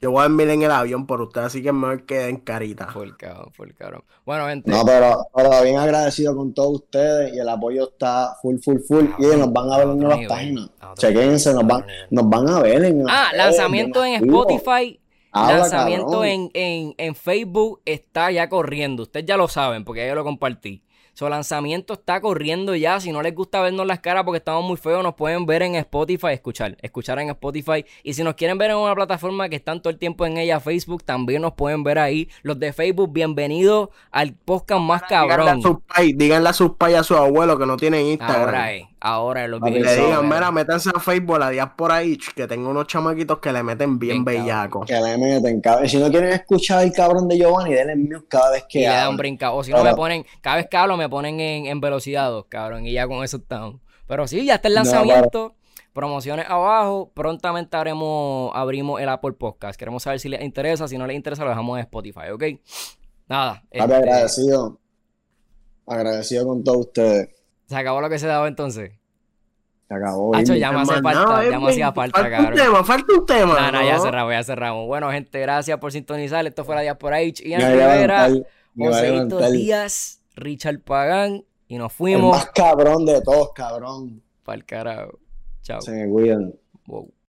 [0.01, 2.87] Yo voy a dormir en el avión por usted, así que me quedé en carita.
[2.87, 4.03] Full cabrón, full cabrón.
[4.25, 4.71] Bueno, gente.
[4.71, 9.05] No, pero, pero, bien agradecido con todos ustedes y el apoyo está full, full, full.
[9.17, 10.69] y nos van a ver en las páginas.
[10.97, 14.99] Chequense, nos van, nos van a ver en Ah, lanzamiento en Spotify.
[15.33, 19.03] lanzamiento en, en, en Facebook está ya corriendo.
[19.03, 20.81] Ustedes ya lo saben porque ya yo lo compartí.
[21.19, 22.97] Su lanzamiento está corriendo ya.
[23.01, 25.75] Si no les gusta vernos las caras porque estamos muy feos, nos pueden ver en
[25.75, 27.83] Spotify, escuchar, escuchar en Spotify.
[28.03, 30.61] Y si nos quieren ver en una plataforma que están todo el tiempo en ella,
[30.61, 32.29] Facebook, también nos pueden ver ahí.
[32.41, 35.61] Los de Facebook, bienvenidos al podcast más cabrón.
[36.15, 38.39] Díganle a sus pais, a sus abuelos que no tienen Instagram.
[38.39, 38.85] Ahora es.
[39.01, 39.85] Ahora los videos.
[39.85, 43.63] Le digan, mira, métanse a Facebook, la diáspora ahí, que tengo unos chamaquitos que le
[43.63, 44.85] meten bien, bellacos.
[44.85, 45.87] Que le meten, cabrón.
[45.87, 48.79] Si no quieren escuchar el cabrón de Giovanni, denle mío cada vez que.
[48.79, 49.55] Y le dan brincado.
[49.55, 52.85] O si no me ponen, cada vez que hablo me ponen en, en velocidad cabrón.
[52.85, 53.81] Y ya con eso están.
[54.07, 55.55] Pero sí, ya está el lanzamiento.
[55.93, 57.11] promociones abajo.
[57.13, 59.77] Prontamente abrimos el Apple Podcast.
[59.77, 60.87] Queremos saber si les interesa.
[60.87, 62.43] Si no les interesa, lo dejamos en Spotify, ¿ok?
[63.27, 63.63] Nada.
[63.69, 63.93] Este...
[63.93, 64.79] agradecido.
[65.85, 67.29] Agradecido con todos ustedes.
[67.67, 68.91] ¿Se acabó lo que se daba entonces?
[69.87, 70.35] Se acabó.
[70.35, 73.59] Hacho, ya me hace falta, ya me hacía falta, falta un tema, falta un tema.
[73.59, 74.85] No, no, ya cerramos, ya cerramos.
[74.85, 76.45] Bueno, gente, gracias por sintonizar.
[76.45, 77.43] Esto fue la Diaspora H.
[77.43, 78.29] Ian Rivera,
[78.77, 81.45] Joséito Díaz, Richard Pagán.
[81.67, 82.23] Y nos fuimos.
[82.23, 84.23] El más cabrón de todos, cabrón.
[84.43, 85.19] Para el carajo.
[85.61, 85.81] Chao.
[85.81, 86.55] Se me cuidan.
[86.87, 87.11] Wow.